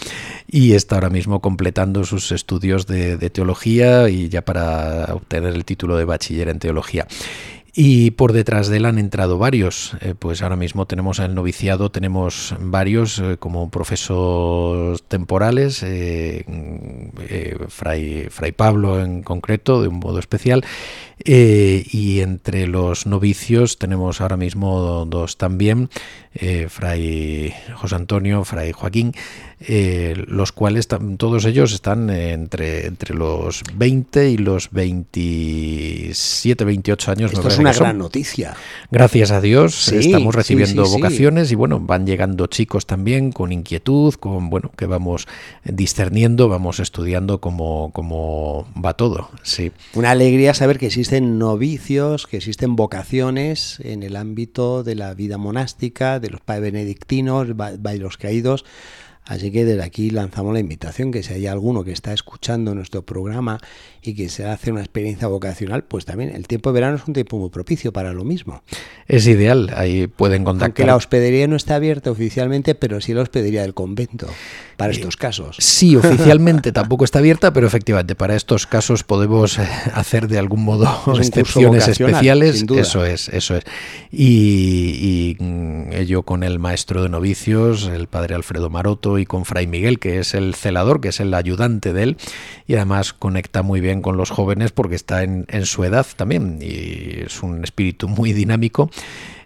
Y 0.47 0.73
está 0.73 0.95
ahora 0.95 1.09
mismo 1.09 1.41
completando 1.41 2.03
sus 2.03 2.31
estudios 2.31 2.85
de, 2.85 3.17
de 3.17 3.29
teología 3.31 4.07
y 4.09 4.29
ya 4.29 4.43
para 4.43 5.15
obtener 5.15 5.55
el 5.55 5.65
título 5.65 5.97
de 5.97 6.05
bachiller 6.05 6.49
en 6.49 6.59
teología. 6.59 7.07
Y 7.75 8.11
por 8.11 8.33
detrás 8.33 8.67
de 8.67 8.77
él 8.77 8.85
han 8.85 8.99
entrado 8.99 9.39
varios. 9.39 9.97
Eh, 10.01 10.13
pues 10.17 10.43
ahora 10.43 10.55
mismo 10.55 10.85
tenemos 10.85 11.17
el 11.17 11.33
noviciado, 11.33 11.89
tenemos 11.89 12.55
varios 12.59 13.17
eh, 13.17 13.37
como 13.39 13.71
profesores 13.71 15.01
temporales, 15.01 15.81
eh, 15.81 16.45
Fray, 17.69 18.51
Pablo 18.55 19.01
en 19.01 19.23
concreto, 19.23 19.81
de 19.81 19.87
un 19.87 19.99
modo 19.99 20.19
especial, 20.19 20.63
y 21.25 22.19
entre 22.19 22.67
los 22.67 23.07
novicios 23.07 23.79
tenemos 23.79 24.21
ahora 24.21 24.37
mismo 24.37 25.05
dos 25.05 25.37
también, 25.37 25.89
Fray 26.67 27.53
José 27.75 27.95
Antonio, 27.95 28.43
Fray 28.43 28.71
Joaquín, 28.73 29.13
eh, 29.67 30.15
los 30.27 30.51
cuales 30.51 30.87
todos 30.87 31.45
ellos 31.45 31.71
están 31.73 32.09
entre, 32.09 32.87
entre 32.87 33.13
los 33.15 33.61
20 33.75 34.31
y 34.31 34.37
los 34.37 34.71
27, 34.71 36.65
28 36.65 37.11
años. 37.11 37.33
Esto 37.33 37.47
es 37.47 37.59
una 37.59 37.73
gran 37.73 37.99
noticia. 37.99 38.55
Gracias 38.91 39.31
a 39.31 39.39
Dios 39.39 39.89
estamos 39.89 40.33
recibiendo 40.33 40.83
vocaciones 40.85 41.51
y 41.51 41.55
bueno, 41.55 41.79
van 41.79 42.07
llegando 42.07 42.47
chicos 42.47 42.87
también 42.87 43.31
con 43.31 43.51
inquietud, 43.51 44.15
con 44.15 44.49
bueno, 44.49 44.71
que 44.75 44.87
vamos 44.87 45.27
discerniendo, 45.63 46.49
vamos 46.49 46.79
estudiando 46.79 47.39
cómo, 47.39 47.91
cómo 47.93 48.67
va 48.83 48.95
todo. 48.95 49.29
Sí. 49.43 49.71
Una 49.93 50.11
alegría 50.11 50.53
saber 50.53 50.79
que 50.79 50.87
existe 50.87 51.03
existen 51.03 51.37
novicios, 51.37 52.27
que 52.27 52.37
existen 52.37 52.77
vocaciones 52.77 53.81
en 53.83 54.03
el 54.03 54.15
ámbito 54.15 54.83
de 54.83 54.95
la 54.95 55.13
vida 55.13 55.37
monástica, 55.37 56.21
de 56.21 56.29
los 56.29 56.39
padres 56.39 56.71
benedictinos, 56.71 57.49
de 57.49 57.99
los 57.99 58.15
caídos. 58.15 58.63
Así 59.25 59.51
que 59.51 59.65
desde 59.65 59.83
aquí 59.83 60.09
lanzamos 60.09 60.53
la 60.53 60.59
invitación 60.59 61.11
que 61.11 61.23
si 61.23 61.33
hay 61.33 61.47
alguno 61.47 61.83
que 61.83 61.91
está 61.91 62.13
escuchando 62.13 62.75
nuestro 62.75 63.03
programa 63.03 63.57
y 64.01 64.15
que 64.15 64.29
se 64.29 64.45
hace 64.45 64.71
una 64.71 64.81
experiencia 64.81 65.27
vocacional, 65.27 65.83
pues 65.83 66.05
también 66.05 66.35
el 66.35 66.47
tiempo 66.47 66.71
de 66.71 66.73
verano 66.73 66.97
es 66.97 67.07
un 67.07 67.13
tiempo 67.13 67.37
muy 67.37 67.49
propicio 67.49 67.93
para 67.93 68.13
lo 68.13 68.23
mismo. 68.23 68.63
Es 69.07 69.25
ideal, 69.27 69.71
ahí 69.75 70.07
pueden 70.07 70.43
contactar. 70.43 70.69
Aunque 70.69 70.85
la 70.85 70.95
hospedería 70.95 71.47
no 71.47 71.55
está 71.55 71.75
abierta 71.75 72.11
oficialmente, 72.11 72.75
pero 72.75 72.99
sí 72.99 73.13
la 73.13 73.21
hospedería 73.21 73.61
del 73.61 73.73
convento 73.73 74.27
para 74.77 74.91
estos 74.91 75.17
casos. 75.17 75.57
Sí, 75.59 75.95
oficialmente 75.95 76.71
tampoco 76.73 77.05
está 77.05 77.19
abierta, 77.19 77.53
pero 77.53 77.67
efectivamente 77.67 78.15
para 78.15 78.35
estos 78.35 78.67
casos 78.67 79.03
podemos 79.03 79.59
eh, 79.59 79.67
hacer 79.93 80.27
de 80.27 80.39
algún 80.39 80.63
modo 80.63 80.87
excepciones 81.17 81.87
especiales. 81.87 82.65
Eso 82.75 83.05
es, 83.05 83.29
eso 83.29 83.55
es. 83.55 83.63
Y, 84.11 85.37
y 85.39 85.43
mm, 85.43 85.93
ello 85.93 86.23
con 86.23 86.43
el 86.43 86.59
maestro 86.59 87.03
de 87.03 87.09
novicios, 87.09 87.87
el 87.87 88.07
padre 88.07 88.35
Alfredo 88.35 88.69
Maroto, 88.69 89.19
y 89.19 89.25
con 89.25 89.45
Fray 89.45 89.67
Miguel, 89.67 89.99
que 89.99 90.19
es 90.19 90.33
el 90.33 90.55
celador, 90.55 91.01
que 91.01 91.09
es 91.09 91.19
el 91.19 91.33
ayudante 91.33 91.93
de 91.93 92.03
él, 92.03 92.17
y 92.67 92.75
además 92.75 93.13
conecta 93.13 93.61
muy 93.61 93.81
bien 93.81 94.01
con 94.01 94.17
los 94.17 94.29
jóvenes 94.29 94.71
porque 94.71 94.95
está 94.95 95.23
en, 95.23 95.45
su 95.65 95.83
edad 95.83 96.05
también 96.15 96.59
y 96.61 97.21
es 97.25 97.41
un 97.43 97.63
espíritu 97.63 98.07
muy 98.07 98.33
dinámico. 98.33 98.89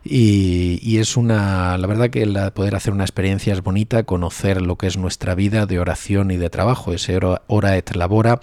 Y, 0.10 0.98
es 0.98 1.18
una, 1.18 1.78
la 1.78 1.86
verdad 1.86 2.10
que 2.10 2.26
la, 2.26 2.52
poder 2.54 2.76
hacer 2.76 2.94
una 2.94 3.04
experiencia 3.04 3.54
es 3.54 3.62
bonita, 3.62 4.04
conocer 4.04 4.62
lo 4.62 4.78
que 4.78 4.88
es 4.88 4.98
nuestra 4.98 5.36
vida 5.36 5.66
de 5.66 5.80
oración 5.80 6.32
y 6.32 6.38
de 6.38 6.50
trabajo, 6.50 6.94
ese 6.94 7.20
hora, 7.48 7.78
et 7.78 7.96
labora, 7.96 8.40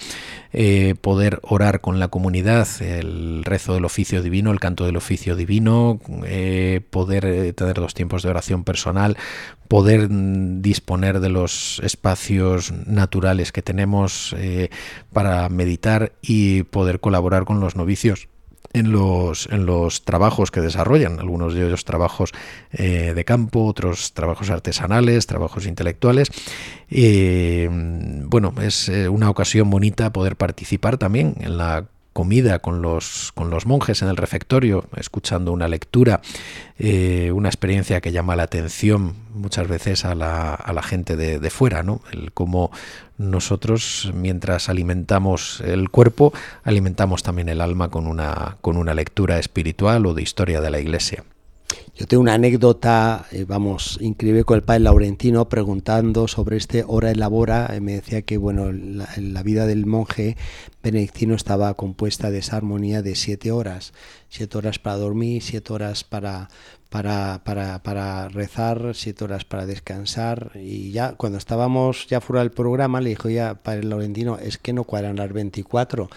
eh, 0.52 0.94
poder 1.00 1.40
orar 1.42 1.80
con 1.80 1.99
la 1.99 2.09
comunidad, 2.09 2.68
el 2.80 3.44
rezo 3.44 3.75
del 3.75 3.87
oficio 3.87 4.23
divino, 4.23 4.52
el 4.52 4.61
canto 4.61 4.85
del 4.85 4.97
oficio 4.97 5.37
divino, 5.37 6.00
eh, 6.26 6.80
poder 6.90 7.25
eh, 7.25 7.52
tener 7.54 7.78
los 7.78 7.94
tiempos 7.94 8.23
de 8.23 8.30
oración 8.30 8.64
personal, 8.64 9.16
poder 9.68 10.11
mm, 10.11 10.61
disponer 10.61 11.21
de 11.21 11.30
los 11.30 11.80
espacios 11.83 12.73
naturales 12.87 13.52
que 13.52 13.62
tenemos 13.62 14.37
para 15.12 15.49
meditar 15.49 16.12
y 16.21 16.64
poder 16.64 17.00
colaborar 17.00 17.44
con 17.44 17.61
los 17.61 17.76
novicios 17.76 18.28
en 18.75 18.93
los, 18.93 19.49
en 19.50 19.64
los 19.64 20.04
trabajos 20.04 20.50
que 20.50 20.61
desarrollan, 20.61 21.19
algunos 21.19 21.54
de 21.54 21.66
ellos 21.66 21.85
trabajos 21.85 22.33
eh, 22.73 23.12
de 23.14 23.25
campo, 23.25 23.64
otros 23.64 24.12
trabajos 24.12 24.50
artesanales, 24.50 25.26
trabajos 25.26 25.66
intelectuales. 25.66 26.31
Eh, 26.90 27.69
bueno, 28.26 28.52
es 28.61 28.88
una 29.09 29.31
ocasión 29.31 29.71
bonita 29.71 30.12
poder 30.12 30.37
participar 30.37 30.99
también 30.99 31.35
en 31.40 31.57
la 31.57 31.87
comida 32.14 32.61
con 32.61 32.80
los, 32.80 33.33
con 33.35 33.50
los 33.50 33.66
monjes 33.66 34.00
en 34.00 34.09
el 34.09 34.16
refectorio, 34.16 34.87
escuchando 34.97 35.52
una 35.52 35.68
lectura, 35.68 36.23
eh, 36.78 37.33
una 37.33 37.49
experiencia 37.49 38.00
que 38.00 38.12
llama 38.12 38.37
la 38.37 38.44
atención 38.44 39.14
muchas 39.35 39.68
veces 39.68 40.04
a 40.06 40.14
la, 40.14 40.54
a 40.54 40.73
la 40.73 40.83
gente 40.83 41.16
de, 41.16 41.40
de, 41.40 41.50
fuera, 41.50 41.83
¿no? 41.83 42.00
El 42.12 42.33
cómo 42.33 42.71
nosotros, 43.18 44.12
mientras 44.14 44.68
alimentamos 44.68 45.61
el 45.61 45.90
cuerpo, 45.90 46.33
alimentamos 46.62 47.25
también 47.25 47.49
el 47.49 47.61
alma 47.61 47.90
con 47.90 48.06
una, 48.06 48.56
con 48.61 48.76
una 48.76 48.94
lectura 48.94 49.38
espiritual 49.38 50.06
o 50.06 50.14
de 50.14 50.23
historia 50.23 50.61
de 50.61 50.71
la 50.71 50.78
Iglesia. 50.78 51.25
Yo 51.97 52.09
tengo 52.09 52.23
una 52.23 52.35
anécdota, 52.35 53.27
eh, 53.31 53.45
vamos, 53.45 53.99
increíble 54.01 54.43
con 54.43 54.57
el 54.57 54.65
padre 54.65 54.81
Laurentino 54.81 55.49
preguntando 55.49 56.27
sobre 56.27 56.57
este 56.57 56.83
hora 56.85 57.13
elabora. 57.13 57.71
Eh, 57.73 57.81
me 57.81 57.93
decía 57.93 58.23
que 58.23 58.37
bueno, 58.37 58.73
la, 58.73 59.43
vida 59.45 59.65
del 59.65 59.87
monje 59.87 60.37
benedictino 60.83 61.37
estaba 61.37 61.73
compuesta 61.75 62.33
de 62.33 62.39
esa 62.39 62.57
armonía 62.57 63.01
de 63.01 63.15
siete 63.15 63.53
horas. 63.53 63.93
Siete 64.29 64.59
horas 64.59 64.81
para 64.81 64.97
dormir, 64.97 65.41
siete 65.41 65.73
horas 65.73 66.03
para, 66.03 66.49
para, 66.89 67.43
para, 67.45 67.81
para 67.85 68.29
rezar, 68.29 68.97
siete 68.97 69.23
horas 69.23 69.45
para 69.45 69.65
descansar. 69.65 70.51
Y 70.57 70.91
ya 70.91 71.13
cuando 71.13 71.39
estábamos 71.39 72.09
ya 72.09 72.21
fuera 72.21 72.43
del 72.43 72.51
programa, 72.51 73.01
le 73.01 73.11
dijo 73.11 73.31
ya, 73.31 73.55
padre 73.55 73.85
Laurentino, 73.85 74.37
es 74.39 74.59
que 74.59 74.73
no 74.73 74.83
cuadran 74.83 75.15
las 75.15 75.33
24. 75.33 76.11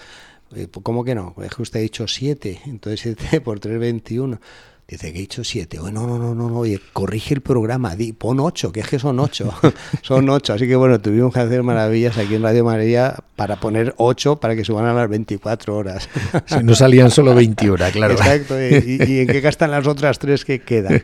Eh, 0.55 0.69
¿Cómo 0.81 1.03
que 1.03 1.13
no? 1.13 1.35
Es 1.43 1.53
que 1.53 1.61
usted 1.61 1.81
ha 1.81 1.83
dicho 1.83 2.07
siete, 2.07 2.61
entonces 2.65 3.01
siete 3.01 3.41
por 3.45 3.59
tres, 3.59 3.77
21. 3.79 4.39
Dice 4.87 5.11
que 5.11 5.17
he 5.17 5.21
dicho 5.21 5.43
siete. 5.43 5.79
Oh, 5.81 5.91
no, 5.91 6.07
no, 6.07 6.17
no, 6.17 6.33
no, 6.33 6.59
oye, 6.59 6.79
corrige 6.93 7.33
el 7.33 7.41
programa, 7.41 7.97
di, 7.97 8.13
pon 8.13 8.39
ocho, 8.39 8.71
que 8.71 8.79
es 8.79 8.87
que 8.87 8.99
son 8.99 9.19
ocho. 9.19 9.53
son 10.01 10.29
ocho. 10.29 10.53
Así 10.53 10.65
que 10.65 10.77
bueno, 10.77 11.01
tuvimos 11.01 11.33
que 11.33 11.41
hacer 11.41 11.61
maravillas 11.61 12.17
aquí 12.17 12.35
en 12.35 12.43
Radio 12.43 12.63
María 12.63 13.15
para 13.35 13.57
poner 13.57 13.93
ocho 13.97 14.37
para 14.37 14.55
que 14.55 14.63
suban 14.63 14.85
a 14.85 14.93
las 14.93 15.09
24 15.09 15.75
horas. 15.75 16.07
si 16.45 16.63
no 16.63 16.73
salían 16.73 17.11
solo 17.11 17.35
21, 17.35 17.83
claro. 17.91 18.13
Exacto. 18.13 18.55
¿Y, 18.61 19.19
en 19.19 19.27
qué 19.27 19.41
gastan 19.41 19.71
las 19.71 19.85
otras 19.87 20.19
tres 20.19 20.45
que 20.45 20.59
quedan? 20.59 21.03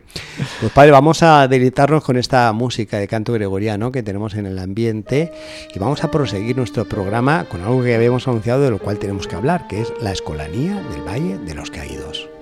Pues 0.60 0.72
padre, 0.72 0.90
vamos 0.90 1.22
a 1.22 1.46
deleitarnos 1.46 2.02
con 2.02 2.16
esta 2.16 2.50
música 2.54 2.96
de 2.98 3.06
canto 3.06 3.34
gregoriano 3.34 3.92
que 3.92 4.02
tenemos 4.02 4.32
en 4.32 4.46
el 4.46 4.58
ambiente 4.60 5.30
y 5.74 5.78
vamos 5.78 6.02
a 6.04 6.10
proseguir 6.10 6.56
nuestro 6.56 6.86
programa 6.86 7.44
con 7.50 7.60
algo 7.60 7.82
que 7.82 7.94
habíamos 7.94 8.26
anunciado 8.28 8.62
de 8.62 8.70
lo 8.70 8.78
cual 8.78 8.98
tenemos 8.98 9.28
que 9.28 9.36
hablar, 9.36 9.68
que 9.68 9.82
es 9.82 9.92
la 10.00 10.10
escolanía 10.10 10.82
del 10.90 11.02
Valle 11.02 11.36
de 11.36 11.54
los 11.54 11.70
Caídos. 11.70 12.33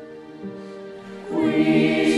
Peace. 1.52 2.11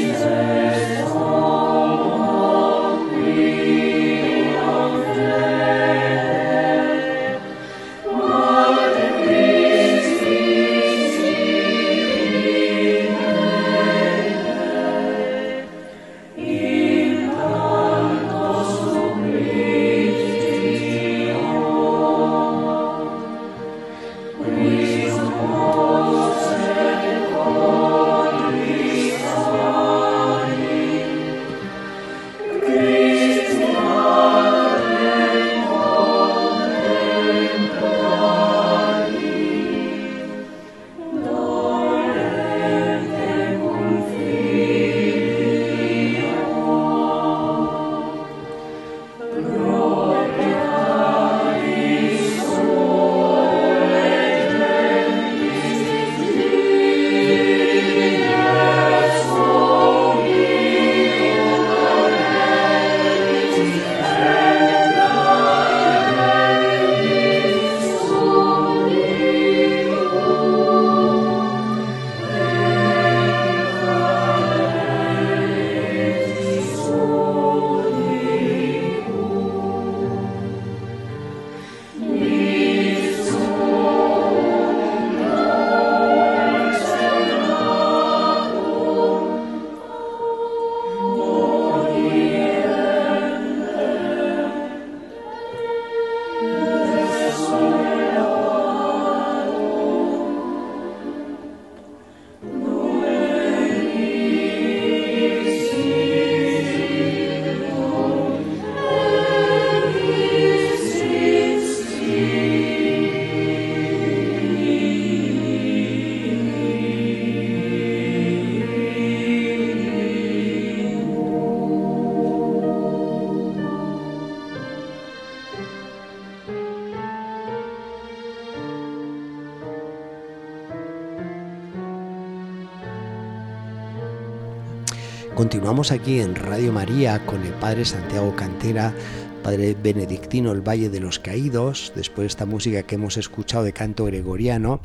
Continuamos 135.75 136.03
aquí 136.05 136.21
en 136.21 136.37
Radio 136.37 136.73
María 136.73 137.27
con 137.27 137.45
el 137.45 137.53
Padre 137.55 137.85
Santiago 137.85 138.37
Cantera, 138.37 138.95
Padre 139.43 139.75
Benedictino 139.75 140.53
El 140.53 140.61
Valle 140.61 140.89
de 140.89 141.01
los 141.01 141.19
Caídos, 141.19 141.93
después 141.97 142.23
de 142.23 142.27
esta 142.29 142.47
música 142.47 142.85
que 142.85 142.95
hemos 142.95 143.17
escuchado 143.17 143.65
de 143.65 143.73
canto 143.73 144.05
gregoriano, 144.05 144.79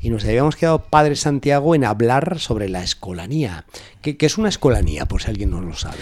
y 0.00 0.10
nos 0.10 0.24
habíamos 0.24 0.56
quedado, 0.56 0.82
Padre 0.82 1.14
Santiago, 1.14 1.76
en 1.76 1.84
hablar 1.84 2.40
sobre 2.40 2.68
la 2.68 2.82
escolanía. 2.82 3.66
¿Qué, 4.00 4.16
qué 4.16 4.26
es 4.26 4.36
una 4.36 4.48
escolanía, 4.48 5.06
por 5.06 5.22
si 5.22 5.30
alguien 5.30 5.50
no 5.50 5.60
lo 5.60 5.74
sabe? 5.74 5.98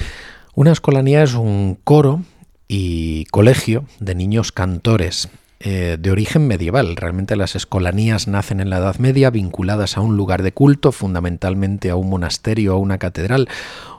Una 0.55 0.73
escolanía 0.73 1.23
es 1.23 1.35
un 1.35 1.77
coro 1.85 2.23
y 2.67 3.27
colegio 3.27 3.85
de 3.99 4.15
niños 4.15 4.53
cantores 4.53 5.29
eh, 5.61 5.99
de 6.01 6.11
origen 6.11 6.47
medieval. 6.47 6.97
Realmente 6.97 7.37
las 7.37 7.55
escolanías 7.55 8.29
nacen 8.29 8.61
en 8.61 8.71
la 8.71 8.79
Edad 8.79 8.97
Media 8.97 9.29
vinculadas 9.29 9.99
a 9.99 10.01
un 10.01 10.17
lugar 10.17 10.43
de 10.43 10.53
culto, 10.53 10.91
fundamentalmente 10.91 11.91
a 11.91 11.97
un 11.97 12.09
monasterio, 12.09 12.73
a 12.73 12.79
una 12.79 12.97
catedral 12.97 13.47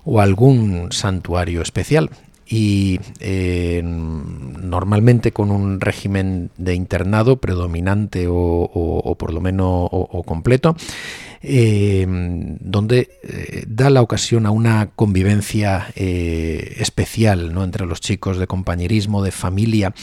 o 0.03 0.19
a 0.19 0.23
algún 0.23 0.91
santuario 0.91 1.61
especial 1.61 2.09
y 2.51 2.99
eh, 3.21 3.81
normalmente 3.83 5.31
con 5.31 5.51
un 5.51 5.79
régimen 5.79 6.49
de 6.57 6.75
internado 6.75 7.37
predominante 7.37 8.25
o, 8.29 9.15
por 9.17 9.33
lo 9.33 9.39
menos 9.39 9.87
o, 9.91 10.23
completo, 10.23 10.75
eh, 11.41 12.05
donde 12.59 13.09
eh, 13.23 13.63
da 13.67 13.89
la 13.89 14.01
ocasión 14.01 14.45
a 14.45 14.51
una 14.51 14.91
convivencia 14.95 15.87
especial 15.95 17.53
¿no? 17.53 17.63
entre 17.63 17.85
los 17.85 18.01
chicos 18.01 18.37
de 18.37 18.47
compañerismo, 18.47 19.23
de 19.23 19.31
familia. 19.31 19.93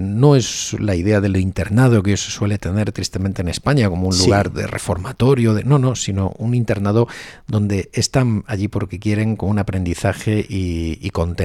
no 0.00 0.36
es 0.36 0.76
la 0.78 0.94
idea 0.94 1.20
del 1.20 1.36
internado 1.36 2.02
que 2.02 2.16
se 2.16 2.30
suele 2.30 2.58
tener 2.58 2.92
tristemente 2.92 3.42
en 3.42 3.48
España 3.48 3.88
como 3.88 4.08
un 4.08 4.18
lugar 4.18 4.52
de 4.52 4.66
reformatorio, 4.66 5.54
de, 5.54 5.64
no, 5.64 5.78
no, 5.78 5.94
sino 5.94 6.34
un 6.38 6.54
internado 6.54 7.08
donde 7.46 7.88
están 7.92 8.44
allí 8.46 8.68
porque 8.68 8.98
quieren 8.98 9.36
con 9.36 9.50
un 9.50 9.58
aprendizaje 9.58 10.44
y, 10.48 10.98
y 11.00 11.10
con 11.10 11.36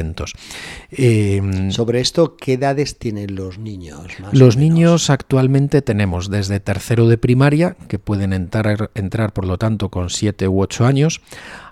Em, 0.92 1.72
Sobre 1.72 2.00
esto, 2.00 2.36
¿qué 2.36 2.54
edades 2.54 2.98
tienen 2.98 3.36
los 3.36 3.58
niños? 3.58 4.08
los 4.32 4.58
niños 4.58 5.10
actualmente 5.10 5.82
tenemos 5.82 6.30
desde 6.30 6.60
tercero 6.60 7.08
de 7.08 7.18
primaria, 7.18 7.76
que 7.88 8.00
pueden 8.00 8.34
entrar, 8.34 8.83
entrar 8.96 9.34
por 9.34 9.46
lo 9.46 9.58
tanto 9.58 9.90
con 9.90 10.10
7 10.10 10.48
u 10.48 10.62
8 10.62 10.86
años, 10.86 11.22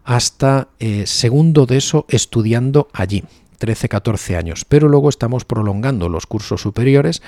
hasta 0.03 0.69
eh, 0.79 1.05
segundo 1.05 1.65
de 1.65 1.77
eso 1.77 2.05
estudiando 2.09 2.87
allí. 2.93 3.23
13-14 3.61 4.37
años, 4.37 4.65
pero 4.65 4.89
luego 4.89 5.07
estamos 5.07 5.45
prolongando 5.45 6.09
los 6.09 6.25
cursos 6.25 6.61
superiores. 6.61 7.21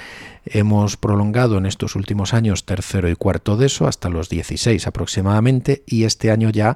Hemos 0.45 0.97
prolongado 0.97 1.59
en 1.59 1.67
estos 1.67 1.95
últimos 1.95 2.33
años 2.33 2.65
tercero 2.65 3.07
y 3.07 3.15
cuarto 3.15 3.55
de 3.55 3.67
eso 3.67 3.87
hasta 3.87 4.09
los 4.09 4.29
16 4.29 4.87
aproximadamente 4.87 5.83
y 5.85 6.05
este 6.05 6.31
año 6.31 6.49
ya 6.49 6.75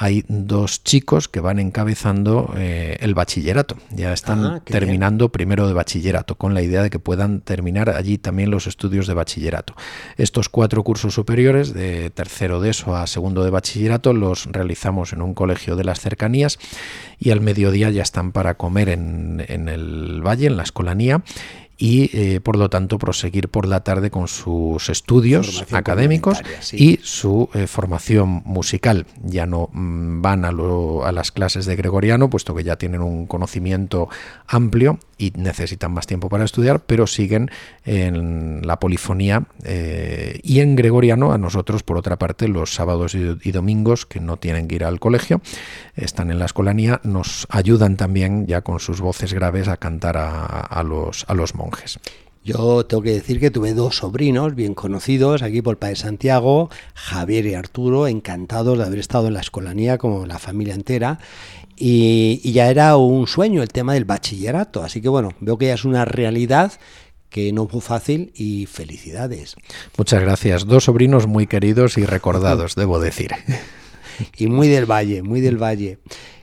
hay 0.00 0.24
dos 0.28 0.84
chicos 0.84 1.26
que 1.26 1.40
van 1.40 1.58
encabezando 1.58 2.54
eh, 2.56 2.96
el 3.00 3.14
bachillerato. 3.14 3.76
Ya 3.90 4.12
están 4.12 4.44
ah, 4.44 4.62
terminando 4.64 5.30
primero 5.30 5.66
de 5.66 5.72
bachillerato, 5.72 6.36
con 6.36 6.54
la 6.54 6.62
idea 6.62 6.84
de 6.84 6.90
que 6.90 7.00
puedan 7.00 7.40
terminar 7.40 7.90
allí 7.90 8.16
también 8.16 8.52
los 8.52 8.68
estudios 8.68 9.08
de 9.08 9.14
bachillerato. 9.14 9.74
Estos 10.16 10.48
cuatro 10.48 10.84
cursos 10.84 11.14
superiores, 11.14 11.74
de 11.74 12.10
tercero 12.10 12.60
de 12.60 12.70
eso 12.70 12.94
a 12.94 13.08
segundo 13.08 13.42
de 13.42 13.50
bachillerato, 13.50 14.12
los 14.12 14.46
realizamos 14.46 15.12
en 15.12 15.20
un 15.20 15.34
colegio 15.34 15.74
de 15.74 15.82
las 15.82 15.98
cercanías 15.98 16.60
y 17.18 17.32
al 17.32 17.40
mediodía 17.40 17.90
ya 17.90 18.02
están 18.02 18.30
para 18.30 18.54
comer 18.54 18.90
en, 18.90 19.44
en 19.48 19.68
el 19.68 20.22
valle, 20.24 20.46
en 20.46 20.56
la 20.56 20.62
escolanía 20.62 21.24
y 21.78 22.10
eh, 22.12 22.40
por 22.40 22.56
lo 22.56 22.68
tanto 22.68 22.98
proseguir 22.98 23.48
por 23.48 23.66
la 23.66 23.84
tarde 23.84 24.10
con 24.10 24.26
sus 24.26 24.88
estudios 24.88 25.64
académicos 25.70 26.42
y 26.72 26.98
su 27.02 27.48
eh, 27.54 27.68
formación 27.68 28.42
musical. 28.44 29.06
Ya 29.22 29.46
no 29.46 29.70
mm, 29.72 30.20
van 30.20 30.44
a, 30.44 30.48
a, 30.48 31.12
las 31.12 31.30
clases 31.30 31.66
de 31.66 31.76
gregoriano, 31.76 32.28
puesto 32.28 32.54
que 32.54 32.64
ya 32.64 32.76
tienen 32.76 33.00
un 33.00 33.26
conocimiento 33.26 34.08
amplio 34.48 34.98
y 35.18 35.32
necesitan 35.36 35.92
más 35.92 36.06
tiempo 36.06 36.28
para 36.28 36.44
estudiar, 36.44 36.80
pero 36.80 37.06
siguen 37.06 37.50
en 37.84 38.66
la 38.66 38.78
polifonía 38.78 39.44
eh, 39.64 40.40
y 40.42 40.60
en 40.60 40.76
gregoriano 40.76 41.32
a 41.32 41.38
nosotros, 41.38 41.82
por 41.82 41.98
otra 41.98 42.16
parte, 42.16 42.48
los 42.48 42.72
sábados 42.72 43.14
y, 43.14 43.50
domingos 43.50 44.06
que 44.06 44.20
no 44.20 44.36
tienen 44.36 44.68
que 44.68 44.76
ir 44.76 44.84
al 44.84 45.00
colegio, 45.00 45.40
están 45.96 46.30
en 46.30 46.38
la 46.38 46.44
escolanía, 46.44 47.00
nos 47.02 47.46
ayudan 47.50 47.96
también 47.96 48.46
ya 48.46 48.60
con 48.60 48.78
sus 48.78 49.00
voces 49.00 49.32
graves 49.32 49.68
a 49.68 49.76
cantar 49.76 50.16
a, 50.16 50.82
los, 50.84 51.24
a 51.28 51.34
los 51.34 51.54
monjes. 51.54 51.98
Yo 52.48 52.86
tengo 52.86 53.02
que 53.02 53.12
decir 53.12 53.40
que 53.40 53.50
tuve 53.50 53.74
dos 53.74 53.98
sobrinos 53.98 54.54
bien 54.54 54.72
conocidos 54.72 55.42
aquí 55.42 55.60
por 55.60 55.72
el 55.72 55.76
Padre 55.76 55.96
Santiago, 55.96 56.70
Javier 56.94 57.44
y 57.44 57.52
Arturo, 57.52 58.06
encantados 58.08 58.78
de 58.78 58.84
haber 58.84 59.00
estado 59.00 59.26
en 59.26 59.34
la 59.34 59.40
escolanía 59.40 59.98
como 59.98 60.24
la 60.24 60.38
familia 60.38 60.72
entera. 60.72 61.18
Y, 61.76 62.40
ya 62.50 62.70
era 62.70 62.96
un 62.96 63.26
sueño 63.26 63.62
el 63.62 63.68
tema 63.68 63.92
del 63.92 64.06
bachillerato. 64.06 64.82
Así 64.82 65.02
que 65.02 65.10
bueno, 65.10 65.34
veo 65.40 65.58
que 65.58 65.66
ya 65.66 65.74
es 65.74 65.84
una 65.84 66.06
realidad 66.06 66.72
que 67.28 67.52
no 67.52 67.68
fue 67.68 67.82
fácil 67.82 68.32
y 68.34 68.64
felicidades. 68.64 69.54
Muchas 69.98 70.22
gracias. 70.22 70.64
Dos 70.64 70.84
sobrinos 70.84 71.26
muy 71.26 71.46
queridos 71.46 71.98
y 71.98 72.06
recordados, 72.06 72.76
debo 72.76 72.98
decir. 72.98 73.32
Y 74.36 74.48
muy 74.48 74.66
del 74.66 74.84
valle, 74.84 75.22
muy 75.22 75.40
del 75.40 75.62
valle. 75.62 75.98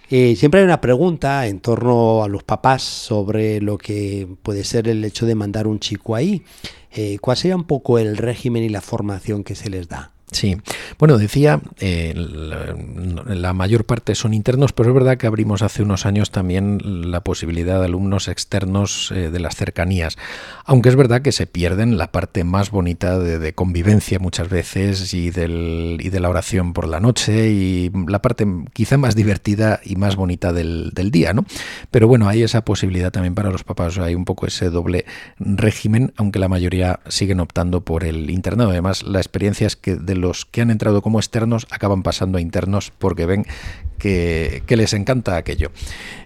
Eh, 0.09 0.35
siempre 0.35 0.59
hay 0.59 0.65
una 0.65 0.81
pregunta 0.81 1.47
en 1.47 1.59
torno 1.59 2.23
a 2.23 2.27
los 2.27 2.43
papás 2.43 2.83
sobre 2.83 3.59
lo 3.61 3.77
que 3.77 4.27
puede 4.43 4.63
ser 4.63 4.87
el 4.87 5.03
hecho 5.03 5.25
de 5.25 5.35
mandar 5.35 5.67
un 5.67 5.79
chico 5.79 6.15
ahí. 6.15 6.43
Eh, 6.91 7.17
¿Cuál 7.19 7.37
sería 7.37 7.55
un 7.55 7.65
poco 7.65 7.99
el 7.99 8.17
régimen 8.17 8.63
y 8.63 8.69
la 8.69 8.81
formación 8.81 9.43
que 9.43 9.55
se 9.55 9.69
les 9.69 9.89
da? 9.89 10.14
Sí, 10.35 10.57
bueno, 10.99 11.17
decía, 11.17 11.61
eh, 11.79 12.13
la, 12.13 13.53
mayor 13.53 13.85
parte 13.85 14.15
son 14.15 14.33
internos, 14.33 14.73
pero 14.73 14.89
es 14.89 14.93
verdad 14.93 15.17
que 15.17 15.27
abrimos 15.27 15.61
hace 15.61 15.81
unos 15.81 16.05
años 16.05 16.29
también 16.29 17.09
la 17.09 17.21
posibilidad 17.21 17.79
de 17.79 17.85
alumnos 17.85 18.27
externos 18.27 19.13
eh, 19.15 19.29
de 19.31 19.39
las 19.39 19.55
cercanías, 19.55 20.17
aunque 20.65 20.89
es 20.89 20.97
verdad 20.97 21.21
que 21.21 21.31
se 21.31 21.47
pierden 21.47 21.97
la 21.97 22.11
parte 22.11 22.43
más 22.43 22.69
bonita 22.69 23.17
de, 23.17 23.53
convivencia 23.53 24.19
muchas 24.19 24.49
veces 24.49 25.13
y, 25.13 25.29
del, 25.29 25.99
y 26.01 26.09
de 26.09 26.19
la 26.19 26.29
oración 26.29 26.73
por 26.73 26.89
la 26.89 26.99
noche 26.99 27.47
y 27.49 27.89
la 28.05 28.21
parte 28.21 28.45
quizá 28.73 28.97
más 28.97 29.15
divertida 29.15 29.79
y 29.85 29.95
más 29.95 30.17
bonita 30.17 30.51
del, 30.51 30.91
del 30.93 31.11
día, 31.11 31.31
¿no? 31.31 31.45
Pero 31.91 32.09
bueno, 32.09 32.27
hay 32.27 32.43
esa 32.43 32.65
posibilidad 32.65 33.13
también 33.13 33.35
para 33.35 33.51
los 33.51 33.63
papás, 33.63 33.97
hay 33.99 34.15
un 34.15 34.25
poco 34.25 34.47
ese 34.47 34.69
doble 34.69 35.05
régimen, 35.39 36.11
aunque 36.17 36.39
la 36.39 36.49
mayoría 36.49 36.99
siguen 37.07 37.39
optando 37.39 37.85
por 37.85 38.03
el 38.03 38.29
internado. 38.29 38.71
Además, 38.71 39.03
la 39.03 39.19
experiencia 39.19 39.67
es 39.67 39.77
que 39.77 39.95
de 39.95 40.15
los 40.15 40.24
que 40.51 40.61
han 40.61 40.71
entrado 40.71 41.01
como 41.01 41.19
externos 41.19 41.67
acaban 41.69 42.03
pasando 42.03 42.37
a 42.37 42.41
internos 42.41 42.91
porque 42.97 43.25
ven 43.25 43.45
que, 43.97 44.63
les 44.67 44.93
encanta 44.93 45.37
aquello. 45.37 45.71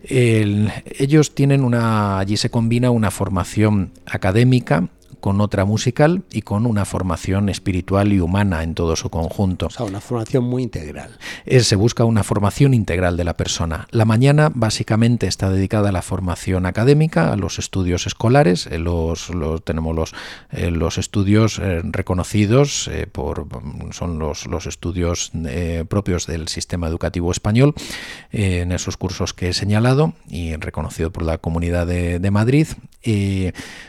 ellos 0.04 1.36
tienen 1.36 1.64
una, 1.64 2.20
allí 2.20 2.38
se 2.38 2.50
combina 2.50 2.92
una 2.92 3.12
formación 3.12 3.92
académica 4.06 4.90
con 5.20 5.42
otra 5.42 5.66
musical 5.66 6.24
y 6.32 6.42
con 6.42 6.66
una 6.66 6.86
formación 6.86 7.50
espiritual 7.50 8.14
y 8.14 8.20
humana 8.20 8.64
en 8.64 8.76
todo 8.76 8.96
su 8.96 9.10
conjunto. 9.10 9.68
O 9.68 9.70
sea, 9.70 9.86
una 9.86 10.02
formación 10.02 10.44
muy 10.44 10.64
integral. 10.64 11.18
se 11.46 11.76
busca 11.76 12.06
una 12.06 12.24
formación 12.24 12.74
integral 12.74 13.18
de 13.18 13.24
la 13.24 13.36
persona. 13.36 13.88
La 13.92 14.06
mañana 14.06 14.52
básicamente 14.54 15.28
está 15.28 15.50
dedicada 15.50 15.90
a 15.90 15.92
la 15.92 16.02
formación 16.02 16.66
académica, 16.66 17.32
a 17.32 17.36
los 17.36 17.60
estudios 17.60 18.08
escolares, 18.08 18.68
eh, 18.68 18.80
los, 18.80 19.32
tenemos 19.64 19.96
los, 19.96 20.14
eh, 20.52 20.72
los 20.72 20.98
estudios 20.98 21.60
eh, 21.60 21.82
reconocidos 21.84 22.90
por 23.12 23.48
son 23.92 24.20
los, 24.20 24.46
los 24.48 24.66
estudios 24.66 25.32
propios 25.88 26.28
del 26.28 26.48
sistema 26.48 26.88
educativo 26.88 27.32
español 27.32 27.74
en 28.32 28.72
esos 28.72 28.98
cursos 28.98 29.34
que 29.34 29.50
he 29.50 29.54
señalado 29.54 30.14
y 30.28 30.56
reconocido 30.56 31.12
por 31.12 31.24
la 31.24 31.38
Comunidad 31.38 31.88
de, 31.88 32.20
de 32.20 32.32
Madrid. 32.32 32.68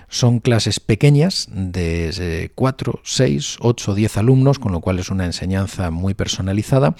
son 0.09 0.41
clases 0.41 0.81
pequeñas 0.81 1.20
de 1.49 2.51
4, 2.55 3.01
6, 3.03 3.57
8, 3.61 3.95
10 3.95 4.17
alumnos, 4.17 4.59
con 4.59 4.73
lo 4.73 4.81
cual 4.81 4.99
es 4.99 5.11
una 5.11 5.27
enseñanza 5.27 5.91
muy 5.91 6.15
personalizada. 6.15 6.95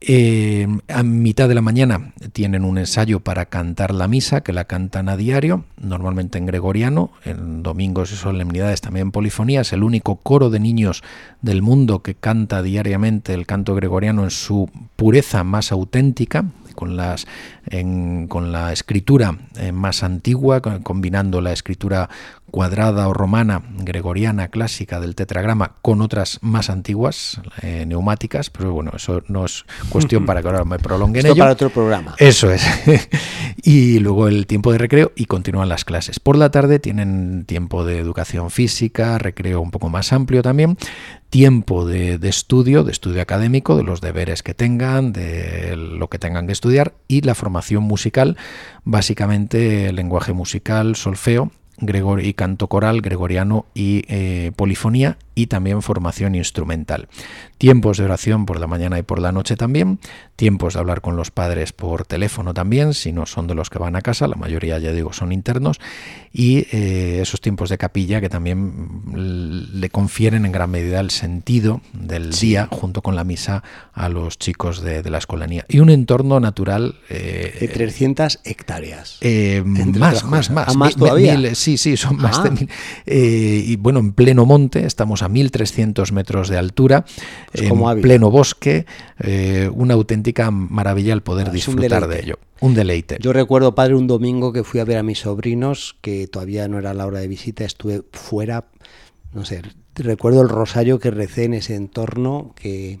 Eh, 0.00 0.68
a 0.88 1.02
mitad 1.02 1.48
de 1.48 1.54
la 1.54 1.62
mañana 1.62 2.12
tienen 2.32 2.64
un 2.64 2.76
ensayo 2.76 3.20
para 3.20 3.46
cantar 3.46 3.94
la 3.94 4.08
misa, 4.08 4.42
que 4.42 4.52
la 4.52 4.66
cantan 4.66 5.08
a 5.08 5.16
diario, 5.16 5.64
normalmente 5.80 6.36
en 6.36 6.46
gregoriano, 6.46 7.10
en 7.24 7.62
domingos 7.62 8.12
y 8.12 8.16
solemnidades 8.16 8.82
también 8.82 9.06
en 9.06 9.12
polifonía. 9.12 9.62
Es 9.62 9.72
el 9.72 9.82
único 9.82 10.16
coro 10.16 10.50
de 10.50 10.60
niños 10.60 11.02
del 11.40 11.62
mundo 11.62 12.02
que 12.02 12.14
canta 12.14 12.62
diariamente 12.62 13.32
el 13.32 13.46
canto 13.46 13.74
gregoriano 13.74 14.24
en 14.24 14.30
su 14.30 14.70
pureza 14.96 15.44
más 15.44 15.72
auténtica, 15.72 16.44
con, 16.76 16.96
las, 16.96 17.26
con 18.28 18.52
la 18.52 18.72
escritura 18.72 19.36
eh, 19.58 19.72
más 19.72 20.04
antigua, 20.04 20.60
combinando 20.60 21.40
la 21.40 21.52
escritura 21.52 22.08
cuadrada 22.50 23.08
o 23.08 23.12
romana, 23.12 23.62
gregoriana, 23.80 24.48
clásica 24.48 25.00
del 25.00 25.14
tetragrama, 25.14 25.72
con 25.82 26.00
otras 26.00 26.38
más 26.42 26.70
antiguas, 26.70 27.40
eh, 27.62 27.84
neumáticas, 27.86 28.50
pero 28.50 28.72
bueno, 28.72 28.92
eso 28.94 29.22
no 29.28 29.44
es 29.44 29.64
cuestión 29.88 30.24
para 30.24 30.40
que 30.42 30.48
ahora 30.48 30.64
me 30.64 30.78
prolongue 30.78 31.20
en 31.20 31.26
ello. 31.26 31.36
para 31.36 31.52
otro 31.52 31.70
programa. 31.70 32.14
Eso 32.18 32.50
es. 32.50 32.64
y 33.66 33.98
luego 33.98 34.28
el 34.28 34.46
tiempo 34.46 34.70
de 34.70 34.78
recreo 34.78 35.10
y 35.16 35.24
continúan 35.24 35.68
las 35.68 35.84
clases. 35.84 36.20
Por 36.20 36.38
la 36.38 36.52
tarde 36.52 36.78
tienen 36.78 37.44
tiempo 37.46 37.84
de 37.84 37.98
educación 37.98 38.52
física, 38.52 39.18
recreo 39.18 39.60
un 39.60 39.72
poco 39.72 39.88
más 39.88 40.12
amplio 40.12 40.40
también, 40.40 40.78
tiempo 41.30 41.84
de, 41.84 42.20
estudio, 42.22 42.84
de 42.84 42.92
estudio 42.92 43.20
académico, 43.20 43.76
de 43.76 43.82
los 43.82 44.00
deberes 44.00 44.44
que 44.44 44.54
tengan, 44.54 45.12
de 45.12 45.74
lo 45.74 46.08
que 46.08 46.20
tengan 46.20 46.46
que 46.46 46.52
estudiar 46.52 46.94
y 47.08 47.22
la 47.22 47.34
formación 47.34 47.82
musical, 47.82 48.36
básicamente 48.84 49.92
lenguaje 49.92 50.32
musical, 50.32 50.94
solfeo 50.94 51.50
y 52.22 52.34
canto 52.34 52.68
coral, 52.68 53.00
gregoriano 53.00 53.66
y 53.74 54.04
eh, 54.06 54.52
polifonía 54.54 55.18
y 55.36 55.46
también 55.46 55.82
formación 55.82 56.34
instrumental. 56.34 57.08
Tiempos 57.58 57.98
de 57.98 58.04
oración 58.04 58.46
por 58.46 58.58
la 58.58 58.66
mañana 58.66 58.98
y 58.98 59.02
por 59.02 59.20
la 59.20 59.32
noche 59.32 59.54
también, 59.54 60.00
tiempos 60.34 60.74
de 60.74 60.80
hablar 60.80 61.02
con 61.02 61.14
los 61.14 61.30
padres 61.30 61.72
por 61.72 62.06
teléfono 62.06 62.54
también, 62.54 62.94
si 62.94 63.12
no 63.12 63.26
son 63.26 63.46
de 63.46 63.54
los 63.54 63.68
que 63.68 63.78
van 63.78 63.96
a 63.96 64.02
casa, 64.02 64.26
la 64.26 64.36
mayoría 64.36 64.78
ya 64.78 64.92
digo 64.92 65.12
son 65.12 65.32
internos, 65.32 65.78
y 66.32 66.66
eh, 66.72 67.20
esos 67.20 67.40
tiempos 67.42 67.68
de 67.68 67.76
capilla 67.76 68.20
que 68.20 68.30
también 68.30 69.70
le 69.74 69.90
confieren 69.90 70.46
en 70.46 70.52
gran 70.52 70.70
medida 70.70 71.00
el 71.00 71.10
sentido 71.10 71.82
del 71.92 72.32
día 72.32 72.68
junto 72.70 73.02
con 73.02 73.14
la 73.14 73.24
misa 73.24 73.62
a 73.92 74.08
los 74.08 74.38
chicos 74.38 74.80
de, 74.80 75.02
la 75.06 75.18
escolanía. 75.18 75.66
Y 75.68 75.80
un 75.80 75.90
entorno 75.90 76.40
natural... 76.40 76.96
Eh, 77.10 77.58
de 77.60 77.68
300 77.68 78.40
hectáreas. 78.44 79.20
más, 79.64 80.24
más, 80.24 80.50
más, 80.50 80.68
¿A 80.68 80.74
más 80.74 80.96
todavía? 80.96 81.54
sí, 81.54 81.76
sí, 81.76 81.98
son 81.98 82.16
más 82.16 82.42
de 82.42 82.50
mil. 82.50 82.70
y 83.06 83.76
bueno, 83.76 84.00
en 84.00 84.12
pleno 84.12 84.46
monte, 84.46 84.86
estamos 84.86 85.22
a 85.26 85.28
1.300 85.28 86.10
metros 86.12 86.48
de 86.48 86.56
altura, 86.56 87.04
en 87.52 88.00
pleno 88.00 88.30
bosque, 88.30 88.86
eh, 89.18 89.70
una 89.72 89.94
auténtica 89.94 90.50
maravilla 90.50 91.12
el 91.12 91.22
poder 91.22 91.48
ah, 91.48 91.52
disfrutar 91.52 92.08
de 92.08 92.20
ello. 92.20 92.38
Un 92.60 92.74
deleite. 92.74 93.18
Yo 93.20 93.32
recuerdo, 93.32 93.74
padre, 93.74 93.94
un 93.94 94.06
domingo 94.06 94.52
que 94.52 94.64
fui 94.64 94.80
a 94.80 94.84
ver 94.84 94.96
a 94.96 95.02
mis 95.02 95.20
sobrinos, 95.20 95.96
que 96.00 96.26
todavía 96.26 96.68
no 96.68 96.78
era 96.78 96.94
la 96.94 97.06
hora 97.06 97.20
de 97.20 97.28
visita, 97.28 97.64
estuve 97.64 98.02
fuera, 98.12 98.66
no 99.32 99.44
sé, 99.44 99.62
recuerdo 99.94 100.42
el 100.42 100.48
rosario 100.48 100.98
que 100.98 101.10
recé 101.10 101.44
en 101.44 101.54
ese 101.54 101.74
entorno, 101.74 102.54
que 102.56 103.00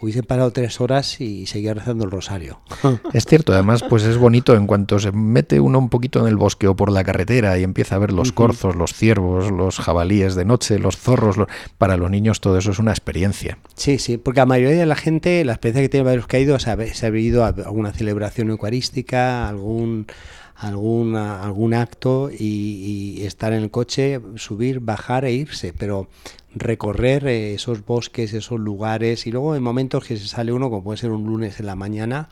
hubiese 0.00 0.22
parado 0.22 0.50
tres 0.50 0.80
horas 0.80 1.20
y 1.20 1.46
seguía 1.46 1.74
rezando 1.74 2.04
el 2.04 2.10
rosario. 2.10 2.60
Es 3.12 3.26
cierto, 3.26 3.52
además, 3.52 3.84
pues 3.88 4.02
es 4.04 4.18
bonito 4.18 4.54
en 4.54 4.66
cuanto 4.66 4.98
se 4.98 5.12
mete 5.12 5.60
uno 5.60 5.78
un 5.78 5.88
poquito 5.88 6.20
en 6.20 6.26
el 6.26 6.36
bosque 6.36 6.66
o 6.66 6.74
por 6.74 6.90
la 6.90 7.04
carretera 7.04 7.58
y 7.58 7.62
empieza 7.62 7.94
a 7.94 7.98
ver 7.98 8.12
los 8.12 8.32
corzos, 8.32 8.74
los 8.74 8.92
ciervos, 8.92 9.50
los 9.50 9.78
jabalíes 9.78 10.34
de 10.34 10.44
noche, 10.44 10.78
los 10.78 10.96
zorros. 10.96 11.36
Para 11.78 11.96
los 11.96 12.10
niños 12.10 12.40
todo 12.40 12.58
eso 12.58 12.72
es 12.72 12.78
una 12.78 12.90
experiencia. 12.90 13.58
Sí, 13.74 13.98
sí, 13.98 14.16
porque 14.16 14.40
la 14.40 14.46
mayoría 14.46 14.78
de 14.78 14.86
la 14.86 14.96
gente, 14.96 15.44
la 15.44 15.52
experiencia 15.52 15.82
que 15.82 15.88
tiene 15.88 16.16
los 16.16 16.26
caídos, 16.26 16.62
se 16.62 16.70
ha, 16.70 16.94
se 16.94 17.06
ha 17.06 17.10
ido 17.10 17.44
a 17.44 17.48
alguna 17.48 17.92
celebración 17.92 18.50
eucarística, 18.50 19.48
algún 19.48 20.06
algún, 20.54 21.16
algún 21.16 21.74
acto 21.74 22.30
y, 22.30 23.22
estar 23.24 23.52
en 23.52 23.62
el 23.62 23.70
coche, 23.70 24.20
subir, 24.36 24.80
bajar 24.80 25.24
e 25.24 25.32
irse, 25.32 25.72
pero 25.72 26.08
recorrer 26.54 27.26
eh, 27.26 27.54
esos 27.54 27.84
bosques, 27.84 28.32
esos 28.32 28.60
lugares 28.60 29.26
y 29.26 29.32
luego 29.32 29.56
en 29.56 29.62
momentos 29.62 30.04
que 30.04 30.16
se 30.16 30.28
sale 30.28 30.52
uno, 30.52 30.70
como 30.70 30.84
puede 30.84 30.98
ser 30.98 31.10
un 31.10 31.24
lunes 31.24 31.58
en 31.58 31.66
la 31.66 31.74
mañana 31.74 32.28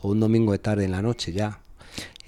o 0.00 0.10
un 0.10 0.20
domingo 0.20 0.52
de 0.52 0.58
tarde 0.58 0.84
en 0.84 0.92
la 0.92 1.02
noche 1.02 1.32
ya. 1.32 1.60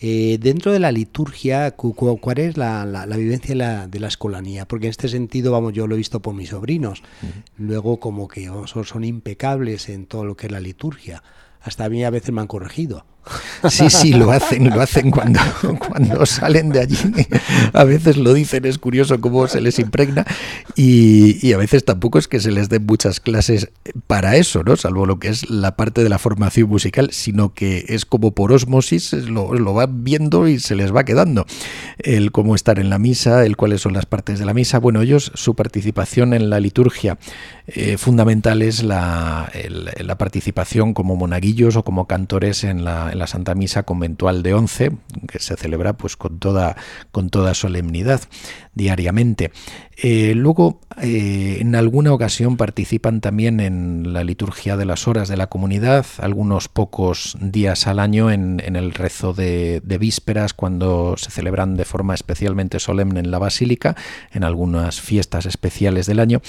Eh, 0.04 0.38
dentro 0.40 0.72
de 0.72 0.80
la 0.80 0.90
liturgia, 0.90 1.70
¿cuál 1.76 2.38
es 2.38 2.56
la, 2.56 2.84
la, 2.84 3.16
vivencia 3.16 3.50
de 3.50 3.54
la, 3.54 3.86
de 3.86 4.00
la, 4.00 4.08
escolanía? 4.08 4.66
Porque 4.66 4.86
en 4.86 4.90
este 4.90 5.08
sentido, 5.08 5.52
vamos, 5.52 5.74
yo 5.74 5.86
lo 5.86 5.94
he 5.94 5.98
visto 5.98 6.20
por 6.20 6.34
mis 6.34 6.48
sobrinos. 6.48 7.04
Luego, 7.56 8.00
como 8.00 8.26
que 8.26 8.50
son, 8.66 8.84
son 8.84 9.04
impecables 9.04 9.88
en 9.88 10.06
todo 10.06 10.24
lo 10.24 10.36
que 10.36 10.46
es 10.46 10.52
la 10.52 10.58
liturgia. 10.58 11.22
Hasta 11.60 11.84
a 11.84 11.88
mí 11.88 12.02
a 12.02 12.10
veces 12.10 12.32
me 12.32 12.40
han 12.40 12.48
corregido. 12.48 13.06
Sí, 13.70 13.88
sí, 13.90 14.12
lo 14.12 14.32
hacen, 14.32 14.68
lo 14.70 14.80
hacen 14.80 15.10
cuando, 15.10 15.40
cuando 15.78 16.26
salen 16.26 16.70
de 16.70 16.80
allí. 16.80 16.98
A 17.72 17.84
veces 17.84 18.16
lo 18.16 18.34
dicen, 18.34 18.64
es 18.64 18.78
curioso 18.78 19.20
cómo 19.20 19.46
se 19.46 19.60
les 19.60 19.78
impregna 19.78 20.26
y, 20.74 21.52
a 21.52 21.56
veces 21.56 21.84
tampoco 21.84 22.18
es 22.18 22.26
que 22.26 22.40
se 22.40 22.50
les 22.50 22.68
den 22.68 22.84
muchas 22.84 23.20
clases 23.20 23.70
para 24.06 24.36
eso, 24.36 24.64
¿no? 24.64 24.76
Salvo 24.76 25.06
lo 25.06 25.18
que 25.18 25.28
es 25.28 25.48
la 25.48 25.76
parte 25.76 26.02
de 26.02 26.08
la 26.08 26.18
formación 26.18 26.68
musical, 26.68 27.10
sino 27.12 27.54
que 27.54 27.84
es 27.88 28.04
como 28.04 28.32
por 28.32 28.52
osmosis, 28.52 29.12
lo, 29.12 29.54
lo 29.54 29.74
van 29.74 30.02
viendo 30.02 30.48
y 30.48 30.58
se 30.58 30.74
les 30.74 30.94
va 30.94 31.04
quedando. 31.04 31.46
El 31.98 32.32
cómo 32.32 32.54
estar 32.54 32.78
en 32.78 32.90
la 32.90 32.98
misa, 32.98 33.44
el 33.44 33.56
cuáles 33.56 33.82
son 33.82 33.92
las 33.92 34.06
partes 34.06 34.38
de 34.38 34.46
la 34.46 34.54
misa. 34.54 34.78
Bueno, 34.78 35.02
ellos, 35.02 35.30
su 35.34 35.54
participación 35.54 36.34
en 36.34 36.50
la 36.50 36.58
liturgia 36.58 37.18
eh, 37.66 37.96
fundamental 37.96 38.62
es 38.62 38.82
la, 38.82 39.52
la 39.98 40.18
participación 40.18 40.94
como 40.94 41.14
monaguillos 41.14 41.76
o 41.76 41.84
como 41.84 42.06
cantores 42.06 42.64
en 42.64 42.84
la 42.84 43.11
en 43.12 43.18
la 43.18 43.26
Santa 43.26 43.54
Misa 43.54 43.84
conventual 43.84 44.42
de 44.42 44.54
once, 44.54 44.92
que 45.28 45.38
se 45.38 45.56
celebra 45.56 45.92
pues 45.92 46.16
con 46.16 46.38
toda, 46.38 46.76
con 47.10 47.30
toda 47.30 47.54
solemnidad 47.54 48.20
diariamente. 48.74 49.52
Eh, 49.96 50.32
luego, 50.34 50.80
eh, 51.00 51.58
en 51.60 51.74
alguna 51.76 52.12
ocasión 52.12 52.56
participan 52.56 53.20
también 53.20 53.60
en 53.60 54.12
la 54.12 54.24
liturgia 54.24 54.76
de 54.76 54.86
las 54.86 55.06
horas 55.06 55.28
de 55.28 55.36
la 55.36 55.48
comunidad, 55.48 56.06
algunos 56.18 56.68
pocos 56.68 57.36
días 57.40 57.86
al 57.86 57.98
año 57.98 58.30
en, 58.30 58.60
el 58.60 58.94
rezo 58.94 59.34
de, 59.34 59.80
de, 59.84 59.98
vísperas, 59.98 60.54
cuando 60.54 61.16
se 61.18 61.30
celebran 61.30 61.76
de 61.76 61.84
forma 61.84 62.14
especialmente 62.14 62.80
solemne 62.80 63.20
en 63.20 63.30
la 63.30 63.38
basílica, 63.38 63.94
en 64.32 64.44
algunas 64.44 65.00
fiestas 65.00 65.46
especiales 65.46 66.06
del 66.06 66.20
año. 66.20 66.40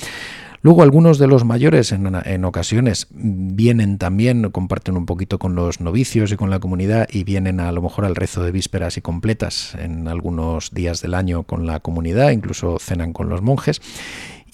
Luego 0.63 0.81
algunos 0.81 1.17
de 1.17 1.27
los 1.27 1.43
mayores 1.43 1.91
en, 1.91 2.45
ocasiones 2.45 3.07
vienen 3.11 3.97
también, 3.97 4.49
comparten 4.49 4.95
un 4.95 5.05
poquito 5.05 5.37
con 5.37 5.55
los 5.55 5.81
novicios 5.81 6.31
y 6.31 6.37
con 6.37 6.49
la 6.49 6.61
comunidad 6.61 7.09
y 7.11 7.25
vienen 7.25 7.59
a, 7.59 7.69
lo 7.73 7.81
mejor 7.81 8.05
al 8.05 8.15
rezo 8.15 8.41
de 8.41 8.53
vísperas 8.53 8.95
y 8.95 9.01
completas 9.01 9.75
en 9.75 10.07
algunos 10.07 10.71
días 10.71 11.01
del 11.01 11.15
año 11.15 11.43
con 11.43 11.67
la 11.67 11.81
comunidad, 11.81 12.31
incluso 12.31 12.79
cenan 12.79 13.11
con 13.11 13.27
los 13.27 13.41
monjes. 13.41 13.81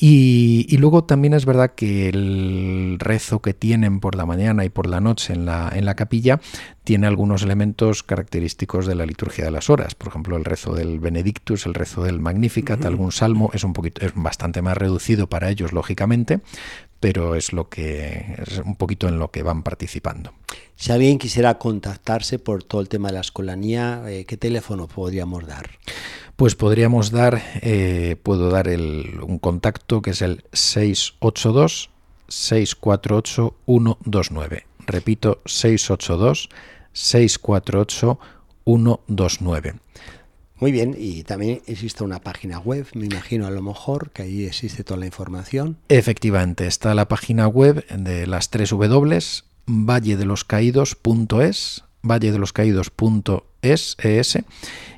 Y, 0.01 0.77
luego 0.77 1.03
también 1.03 1.33
es 1.33 1.45
verdad 1.45 1.73
que 1.75 2.07
el 2.07 2.95
rezo 2.99 3.41
que 3.41 3.53
tienen 3.53 3.99
por 3.99 4.15
la 4.15 4.25
mañana 4.25 4.63
y 4.63 4.69
por 4.69 4.88
la 4.88 5.01
noche 5.01 5.33
en 5.33 5.45
la, 5.45 5.69
en 5.75 5.83
la 5.83 5.95
capilla 5.95 6.39
tiene 6.85 7.05
algunos 7.05 7.43
elementos 7.43 8.01
característicos 8.03 8.85
de 8.85 8.95
la 8.95 9.05
liturgia 9.05 9.43
de 9.43 9.51
las 9.51 9.69
horas. 9.69 9.95
Por 9.95 10.07
ejemplo, 10.07 10.38
el 10.38 10.45
rezo 10.45 10.73
del 10.73 11.01
Benedictus, 11.01 11.65
el 11.65 11.73
rezo 11.73 12.01
del 12.01 12.21
Magnificat, 12.21 12.85
algún 12.85 13.12
salmo, 13.12 13.49
es 13.53 13.65
un 13.65 13.73
poquito, 13.73 14.05
es 14.05 14.13
bastante 14.15 14.62
más 14.62 14.77
reducido 14.77 15.27
para 15.27 15.49
ellos, 15.49 15.73
lógicamente, 15.73 16.39
pero 17.01 17.35
es 17.35 17.51
lo 17.51 17.67
que 17.67 18.35
es 18.38 18.59
un 18.59 18.77
poquito 18.77 19.09
en 19.09 19.19
lo 19.19 19.31
que 19.31 19.43
van 19.43 19.63
participando. 19.63 20.31
Si 20.80 20.94
alguien 20.94 21.20
quisiera 21.20 21.58
contactarse 21.58 22.39
por 22.39 22.63
todo 22.63 22.80
el 22.80 22.88
tema 22.88 23.10
de 23.10 23.15
la 23.15 23.20
escolanía, 23.20 24.02
eh, 24.08 24.24
¿qué 24.24 24.38
teléfono 24.38 24.88
podríamos 24.88 25.46
dar? 25.46 25.72
Pues 26.38 26.56
podríamos 26.56 27.12
dar, 27.12 27.44
eh, 27.62 28.15
puedo 28.24 28.50
dar 28.50 28.70
el, 28.70 29.20
un 29.22 29.39
contacto 29.39 30.02
que 30.02 30.12
es 30.12 30.22
el 30.22 30.46
682 30.54 31.89
648 32.30 33.56
129. 33.65 34.68
Repito, 34.88 35.42
682 35.46 36.48
648 36.94 38.20
129. 38.63 39.74
Muy 40.62 40.72
bien, 40.72 40.96
y 40.98 41.24
también 41.24 41.62
existe 41.68 42.06
una 42.06 42.20
página 42.20 42.60
web, 42.60 42.86
me 42.94 43.06
imagino 43.06 43.48
a 43.48 43.52
lo 43.52 43.62
mejor 43.62 44.12
que 44.12 44.24
ahí 44.24 44.46
existe 44.46 44.86
toda 44.86 45.00
la 45.00 45.06
información. 45.06 45.78
Efectivamente, 45.89 46.68
está 46.68 46.94
la 46.96 47.10
página 47.10 47.48
web 47.48 47.86
de 47.88 48.28
las 48.28 48.50
tres 48.50 48.72
W, 48.72 49.20
valledeloscaídos.es, 49.69 51.84
valledeloscaídos.es, 52.01 53.97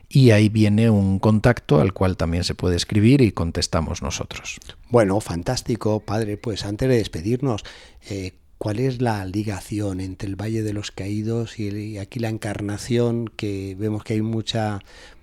y 0.10 0.31
ahí 0.31 0.49
viene 0.49 0.89
un 0.89 1.19
contacto 1.19 1.79
al 1.79 1.93
cual 1.93 2.17
también 2.17 2.43
se 2.43 2.55
puede 2.55 2.75
escribir 2.75 3.21
y 3.21 3.31
contestamos 3.31 4.01
nosotros. 4.01 4.57
Bueno, 4.89 5.21
fantástico, 5.21 5.99
padre. 6.01 6.38
Pues 6.38 6.65
antes 6.65 6.89
de 6.89 6.97
despedirnos, 6.97 7.63
eh, 8.10 8.34
¿cuál 8.57 8.79
es 8.79 9.01
la 9.01 9.23
ligación 9.25 10.01
entre 10.01 10.27
el 10.27 10.36
Valle 10.36 10.63
de 10.63 10.73
los 10.73 10.91
Caídos 10.91 11.60
y, 11.60 11.97
aquí 11.97 12.19
la 12.19 12.27
encarnación, 12.29 13.27
que 13.27 13.75
vemos 13.79 14.03
que 14.03 14.13
hay 14.13 14.21
mucha 14.21 14.79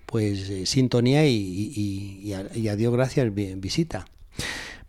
pues 0.06 0.48
eh, 0.48 0.64
sintonía 0.64 1.26
y, 1.26 1.34
y, 1.34 2.32
y, 2.54 2.68
a 2.68 2.76
Dios 2.76 2.92
gracias 2.92 3.30
visita? 3.34 4.06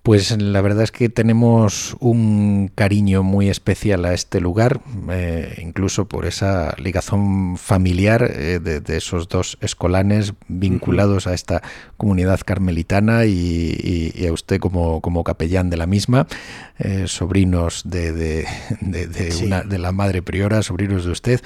Pues 0.01 0.31
la 0.41 0.61
verdad 0.61 0.83
es 0.83 0.91
que 0.91 1.09
tenemos 1.09 1.97
un 1.99 2.71
cariño 2.73 3.21
muy 3.21 3.49
especial 3.49 4.05
a 4.05 4.13
este 4.13 4.39
lugar, 4.39 4.79
eh, 5.11 5.59
incluso 5.61 6.07
por 6.07 6.25
esa 6.25 6.73
ligazón 6.77 7.57
familiar 7.57 8.31
eh, 8.33 8.59
de, 8.59 8.97
esos 8.97 9.27
dos 9.27 9.57
escolanes 9.59 10.33
vinculados 10.47 11.27
a 11.27 11.33
esta 11.33 11.61
comunidad 11.97 12.39
carmelitana 12.45 13.25
y, 13.25 14.25
a 14.25 14.31
usted 14.31 14.59
como, 14.59 15.01
como, 15.01 15.25
capellán 15.25 15.69
de 15.69 15.77
la 15.77 15.85
misma, 15.85 16.27
eh, 16.77 17.03
sobrinos 17.07 17.83
de, 17.85 18.13
de, 18.13 18.45
una, 19.43 19.63
de 19.63 19.77
la 19.79 19.91
madre 19.91 20.21
priora, 20.21 20.63
sobrinos 20.63 21.03
de 21.03 21.11
usted 21.11 21.41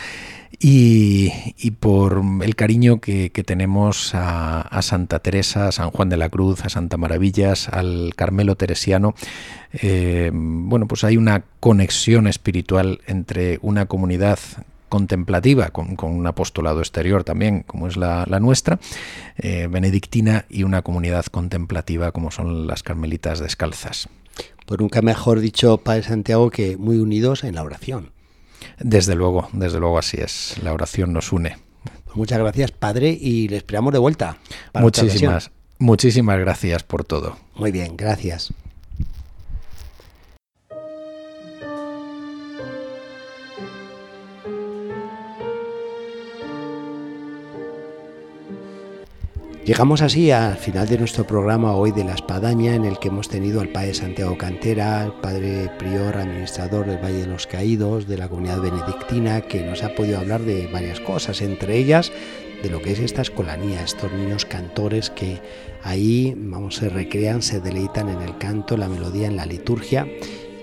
y, 0.65 1.71
por 1.71 2.21
el 2.41 2.55
cariño 2.55 3.01
que, 3.01 3.29
tenemos 3.45 4.11
a, 4.15 4.81
Santa 4.81 5.19
Teresa, 5.19 5.67
a 5.67 5.71
San 5.73 5.91
Juan 5.91 6.07
de 6.07 6.15
la 6.15 6.29
Cruz, 6.29 6.63
a 6.63 6.69
Santa 6.69 6.95
Maravillas, 6.95 7.67
al 7.67 8.13
Carmelo 8.15 8.55
Teresiano. 8.55 9.13
Eh, 9.73 10.31
bueno, 10.33 10.87
pues 10.87 11.03
hay 11.03 11.17
una 11.17 11.43
conexión 11.59 12.27
espiritual 12.27 13.01
entre 13.07 13.59
una 13.61 13.87
comunidad 13.87 14.39
contemplativa, 14.87 15.67
con, 15.71 15.97
un 16.01 16.27
apostolado 16.27 16.79
exterior 16.79 17.25
también, 17.25 17.63
como 17.63 17.89
es 17.89 17.97
la, 17.97 18.25
nuestra, 18.39 18.79
eh, 19.37 19.67
benedictina, 19.69 20.45
y 20.49 20.63
una 20.63 20.81
comunidad 20.81 21.25
contemplativa 21.25 22.13
como 22.13 22.31
son 22.31 22.67
las 22.67 22.83
carmelitas 22.83 23.39
descalzas. 23.39 24.07
Pues 24.65 24.79
nunca 24.79 25.01
mejor 25.01 25.41
dicho, 25.41 25.77
Padre 25.79 26.03
Santiago, 26.03 26.49
que 26.51 26.77
muy 26.77 26.99
unidos 26.99 27.43
en 27.43 27.55
la 27.55 27.63
oración. 27.63 28.12
Desde 28.79 29.15
luego, 29.15 29.49
desde 29.53 29.79
luego 29.79 29.97
así 29.97 30.17
es. 30.19 30.55
La 30.63 30.73
oración 30.73 31.13
nos 31.13 31.31
une. 31.31 31.57
Pues 32.05 32.15
muchas 32.15 32.39
gracias, 32.39 32.71
Padre, 32.71 33.17
y 33.19 33.47
le 33.47 33.57
esperamos 33.57 33.93
de 33.93 33.99
vuelta. 33.99 34.37
Muchísimas, 34.73 35.51
muchísimas 35.79 36.39
gracias 36.39 36.83
por 36.83 37.03
todo. 37.03 37.37
Muy 37.55 37.71
bien, 37.71 37.97
gracias. 37.97 38.53
Llegamos 49.65 50.01
así 50.01 50.29
al 50.29 50.57
final 50.57 50.89
de 50.89 50.97
nuestro 50.97 51.25
programa 51.25 51.73
hoy 51.73 51.93
de 51.93 52.03
la 52.03 52.15
Espadaña, 52.15 52.75
en 52.75 52.83
el 52.83 52.99
que 52.99 53.07
hemos 53.07 53.29
tenido 53.29 53.61
al 53.61 53.69
Padre 53.69 53.93
Santiago 53.93 54.37
Cantera, 54.37 55.05
el 55.05 55.13
Padre 55.13 55.71
Prior, 55.79 56.17
administrador 56.17 56.85
del 56.85 57.01
Valle 57.01 57.21
de 57.21 57.27
los 57.27 57.47
Caídos, 57.47 58.05
de 58.05 58.17
la 58.17 58.27
comunidad 58.27 58.59
benedictina, 58.59 59.39
que 59.39 59.63
nos 59.63 59.81
ha 59.83 59.95
podido 59.95 60.19
hablar 60.19 60.41
de 60.41 60.67
varias 60.67 60.99
cosas, 60.99 61.41
entre 61.41 61.77
ellas 61.77 62.11
de 62.61 62.69
lo 62.69 62.81
que 62.81 62.91
es 62.91 62.99
esta 62.99 63.21
escolanía, 63.21 63.81
estos 63.81 64.11
niños 64.11 64.43
cantores 64.43 65.09
que 65.09 65.39
ahí, 65.81 66.33
vamos, 66.35 66.75
se 66.75 66.89
recrean, 66.89 67.41
se 67.41 67.61
deleitan 67.61 68.09
en 68.09 68.21
el 68.21 68.37
canto, 68.37 68.75
la 68.75 68.89
melodía, 68.89 69.27
en 69.27 69.37
la 69.37 69.45
liturgia 69.45 70.05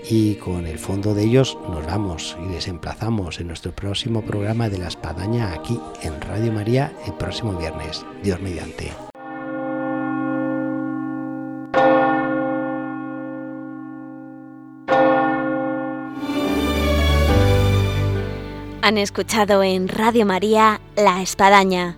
y 0.09 0.35
con 0.35 0.67
el 0.67 0.79
fondo 0.79 1.13
de 1.13 1.23
ellos 1.23 1.57
nos 1.69 1.85
vamos 1.85 2.37
y 2.43 2.51
les 2.51 2.67
emplazamos 2.67 3.39
en 3.39 3.47
nuestro 3.47 3.71
próximo 3.71 4.21
programa 4.21 4.69
de 4.69 4.77
la 4.77 4.87
espadaña 4.87 5.53
aquí 5.53 5.79
en 6.01 6.19
Radio 6.21 6.51
María 6.51 6.93
el 7.05 7.13
próximo 7.13 7.53
viernes. 7.53 8.05
Dios 8.23 8.41
mediante. 8.41 8.91
Han 18.83 18.97
escuchado 18.97 19.61
en 19.61 19.87
Radio 19.87 20.25
María 20.25 20.81
La 20.95 21.21
Espadaña, 21.21 21.97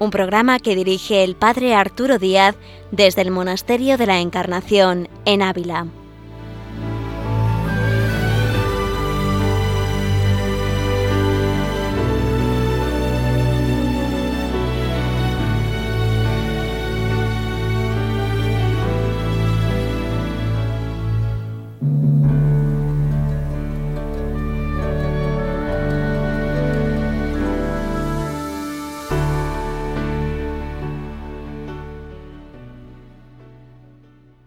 un 0.00 0.10
programa 0.10 0.58
que 0.58 0.74
dirige 0.74 1.22
el 1.22 1.36
Padre 1.36 1.74
Arturo 1.74 2.18
Díaz 2.18 2.56
desde 2.90 3.22
el 3.22 3.30
Monasterio 3.30 3.96
de 3.96 4.06
la 4.06 4.18
Encarnación 4.18 5.08
en 5.24 5.42
Ávila. 5.42 5.86